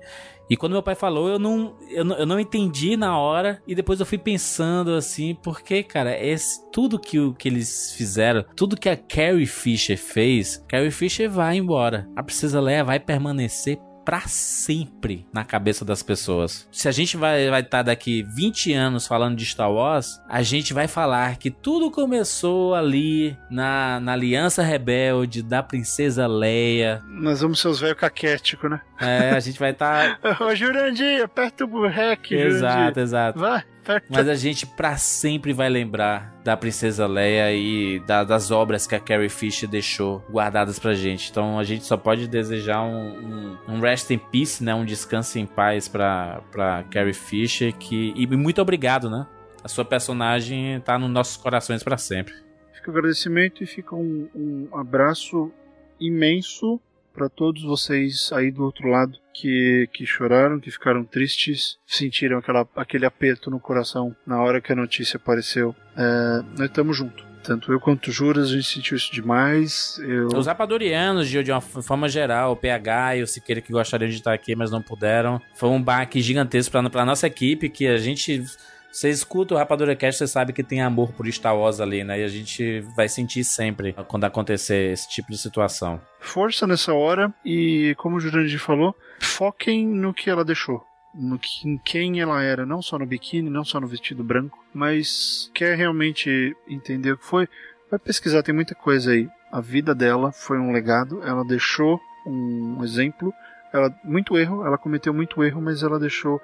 E 0.49 0.57
quando 0.57 0.73
meu 0.73 0.83
pai 0.83 0.95
falou, 0.95 1.29
eu 1.29 1.39
não, 1.39 1.75
eu 1.89 2.05
não, 2.05 2.17
eu 2.17 2.27
não 2.27 2.41
entendi 2.41 2.97
na 2.97 3.19
hora. 3.19 3.63
E 3.67 3.75
depois 3.75 4.01
eu 4.01 4.07
fui 4.07 4.19
pensando 4.19 4.93
assim, 4.93 5.35
porque, 5.43 5.83
cara, 5.83 6.19
esse, 6.23 6.61
tudo 6.71 6.99
que, 6.99 7.33
que 7.35 7.49
eles 7.49 7.93
fizeram, 7.97 8.45
tudo 8.55 8.77
que 8.77 8.89
a 8.89 8.97
Carrie 8.97 9.47
Fisher 9.47 9.97
fez, 9.97 10.63
Carrie 10.69 10.91
Fisher 10.91 11.31
vai 11.31 11.57
embora. 11.57 12.09
A 12.15 12.23
Princesa 12.23 12.61
Leia 12.61 12.85
vai 12.85 13.01
permanecer 13.01 13.79
para 14.05 14.21
sempre 14.23 15.27
na 15.33 15.45
cabeça 15.45 15.85
das 15.85 16.03
pessoas. 16.03 16.69
Se 16.71 16.89
a 16.89 16.93
gente 16.93 17.17
vai 17.17 17.45
estar 17.47 17.65
tá 17.65 17.83
daqui 17.83 18.23
20 18.23 18.73
anos 18.73 19.07
falando 19.07 19.37
de 19.37 19.45
Star 19.47 19.73
Wars, 19.73 20.21
a 20.29 20.43
gente 20.43 20.75
vai 20.75 20.87
falar 20.87 21.37
que 21.37 21.51
tudo 21.51 21.91
começou 21.91 22.75
ali 22.75 23.37
na, 23.51 24.01
na 24.01 24.13
Aliança 24.13 24.63
Rebelde 24.63 25.43
da 25.43 25.63
Princesa 25.63 26.27
Leia. 26.27 27.03
Nós 27.09 27.41
vamos 27.41 27.61
ser 27.61 27.69
os 27.69 27.81
velhos 27.81 27.99
caquéticos, 27.99 28.71
né? 28.71 28.81
É, 29.01 29.31
a 29.31 29.41
gente 29.41 29.59
vai 29.59 29.71
estar. 29.71 30.19
Tá... 30.21 30.39
Ô, 30.45 30.55
Jurandir, 30.55 31.23
aperta 31.23 31.65
o 31.65 31.89
rec, 31.89 32.31
Exato, 32.33 32.79
Jurandir. 32.79 33.03
exato. 33.03 33.39
Vai. 33.39 33.65
Mas 34.09 34.29
a 34.29 34.35
gente 34.35 34.67
para 34.67 34.97
sempre 34.97 35.53
vai 35.53 35.69
lembrar 35.69 36.35
da 36.43 36.57
Princesa 36.57 37.07
Leia 37.07 37.53
e 37.53 38.01
da, 38.01 38.25
das 38.25 38.51
obras 38.51 38.87
que 38.87 38.95
a 38.95 39.01
Carrie 39.01 39.29
Fisher 39.29 39.69
deixou 39.69 40.25
guardadas 40.31 40.79
pra 40.79 40.95
gente. 40.95 41.31
Então 41.31 41.59
a 41.59 41.65
gente 41.65 41.85
só 41.85 41.97
pode 41.97 42.29
desejar 42.29 42.83
um, 42.83 43.57
um, 43.69 43.75
um 43.75 43.81
rest 43.81 44.11
in 44.11 44.19
peace, 44.19 44.63
né? 44.63 44.75
Um 44.75 44.85
descanso 44.85 45.39
em 45.39 45.47
paz 45.47 45.89
pra, 45.89 46.43
pra 46.51 46.85
Carrie 46.85 47.15
Fisher. 47.15 47.73
Que, 47.73 48.13
e 48.17 48.27
muito 48.27 48.61
obrigado, 48.61 49.11
né? 49.11 49.27
A 49.63 49.69
sua 49.69 49.85
personagem 49.85 50.81
tá 50.81 50.99
nos 50.99 51.11
nossos 51.11 51.37
corações 51.37 51.83
para 51.83 51.97
sempre. 51.97 52.35
Fica 52.75 52.91
o 52.91 52.91
agradecimento 52.91 53.63
e 53.63 53.67
fica 53.67 53.95
um, 53.95 54.29
um 54.35 54.69
abraço 54.73 55.51
imenso 55.99 56.81
para 57.15 57.29
todos 57.29 57.63
vocês 57.63 58.31
aí 58.33 58.51
do 58.51 58.65
outro 58.65 58.89
lado 58.89 59.17
que, 59.33 59.89
que 59.93 60.05
choraram, 60.05 60.59
que 60.59 60.71
ficaram 60.71 61.05
tristes, 61.05 61.79
sentiram 61.87 62.39
aquela, 62.39 62.69
aquele 62.77 63.07
aperto 63.07 63.51
no 63.51 63.61
coração 63.61 64.15
na 64.27 64.43
hora 64.43 64.61
que 64.61 64.73
a 64.73 64.77
notícia 64.77 65.17
apareceu. 65.17 65.75
É, 65.97 66.43
nós 66.59 66.69
estamos 66.69 66.97
juntos. 66.97 67.25
Tanto 67.45 67.71
eu 67.71 67.79
quanto 67.79 68.09
o 68.09 68.11
Juras, 68.11 68.49
a 68.49 68.53
gente 68.55 68.67
sentiu 68.67 68.97
isso 68.97 69.13
demais. 69.13 69.99
Eu... 70.03 70.29
Os 70.29 70.47
rapadurianos, 70.47 71.29
de, 71.29 71.43
de 71.43 71.53
uma 71.53 71.61
forma 71.61 72.09
geral, 72.09 72.53
o 72.53 72.57
PH 72.57 73.17
e 73.17 73.23
o 73.23 73.27
Siqueira 73.27 73.61
que 73.61 73.71
gostariam 73.71 74.09
de 74.09 74.17
estar 74.17 74.33
aqui, 74.33 74.57
mas 74.57 74.71
não 74.71 74.81
puderam. 74.81 75.39
Foi 75.55 75.69
um 75.69 75.83
baque 75.83 76.23
gigantesco 76.23 76.73
para 76.73 77.03
a 77.03 77.05
nossa 77.05 77.27
equipe, 77.27 77.69
que 77.69 77.87
a 77.87 77.99
gente 77.99 78.43
você 78.95 79.11
escuta 79.11 79.55
o 79.55 79.59
Rapadura 79.59 79.97
Cast, 79.97 80.19
você 80.19 80.29
sabe 80.29 80.53
que 80.53 80.63
tem 80.63 80.81
amor 80.81 81.13
por 81.13 81.27
Star 81.27 81.59
Wars 81.59 81.81
ali, 81.81 82.05
né? 82.05 82.21
E 82.21 82.23
a 82.23 82.29
gente 82.29 82.81
vai 82.95 83.09
sentir 83.09 83.43
sempre 83.43 83.93
quando 84.07 84.23
acontecer 84.23 84.93
esse 84.93 85.09
tipo 85.11 85.33
de 85.33 85.37
situação. 85.37 86.01
Força 86.21 86.65
nessa 86.65 86.95
hora 86.95 87.35
e, 87.45 87.97
como 87.99 88.17
o 88.17 88.21
Jurandir 88.21 88.61
falou, 88.61 88.95
foquem 89.21 89.85
no 89.85 90.15
que 90.15 90.31
ela 90.31 90.45
deixou. 90.45 90.81
No 91.13 91.41
que, 91.41 91.69
em 91.69 91.77
quem 91.77 92.21
ela 92.21 92.41
era, 92.41 92.65
não 92.65 92.81
só 92.81 92.97
no 92.97 93.05
biquíni, 93.05 93.51
não 93.51 93.65
só 93.65 93.81
no 93.81 93.89
vestido 93.89 94.23
branco, 94.23 94.65
mas 94.73 95.51
quer 95.53 95.77
realmente 95.77 96.57
entender 96.69 97.13
o 97.13 97.19
que 97.19 97.27
foi, 97.27 97.49
vai 97.91 97.99
pesquisar, 97.99 98.45
tem 98.45 98.55
muita 98.55 98.77
coisa 98.77 99.11
aí. 99.11 99.29
A 99.51 99.61
vida 99.61 99.93
dela 99.93 100.31
foi 100.31 100.59
um 100.59 100.71
legado, 100.71 101.21
ela 101.25 101.45
deixou 101.45 102.01
um 102.25 102.83
exemplo, 102.85 103.35
ela 103.73 103.93
muito 104.05 104.39
erro, 104.39 104.65
ela 104.65 104.79
cometeu 104.79 105.13
muito 105.13 105.43
erro, 105.43 105.61
mas 105.61 105.83
ela 105.83 105.99
deixou 105.99 106.41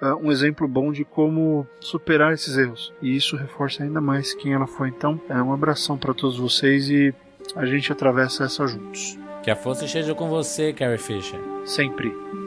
uh, 0.00 0.16
um 0.16 0.30
exemplo 0.30 0.66
bom 0.66 0.92
de 0.92 1.04
como 1.04 1.66
superar 1.80 2.32
esses 2.32 2.56
erros. 2.56 2.92
E 3.00 3.16
isso 3.16 3.36
reforça 3.36 3.82
ainda 3.82 4.00
mais 4.00 4.34
quem 4.34 4.52
ela 4.52 4.66
foi. 4.66 4.88
Então, 4.88 5.20
é 5.28 5.42
um 5.42 5.52
abração 5.52 5.96
para 5.96 6.14
todos 6.14 6.38
vocês 6.38 6.88
e 6.90 7.14
a 7.54 7.66
gente 7.66 7.92
atravessa 7.92 8.44
essa 8.44 8.66
juntos. 8.66 9.18
Que 9.42 9.50
a 9.50 9.56
força 9.56 9.84
esteja 9.84 10.14
com 10.14 10.28
você, 10.28 10.72
Carrie 10.72 10.98
Fisher. 10.98 11.40
Sempre. 11.64 12.43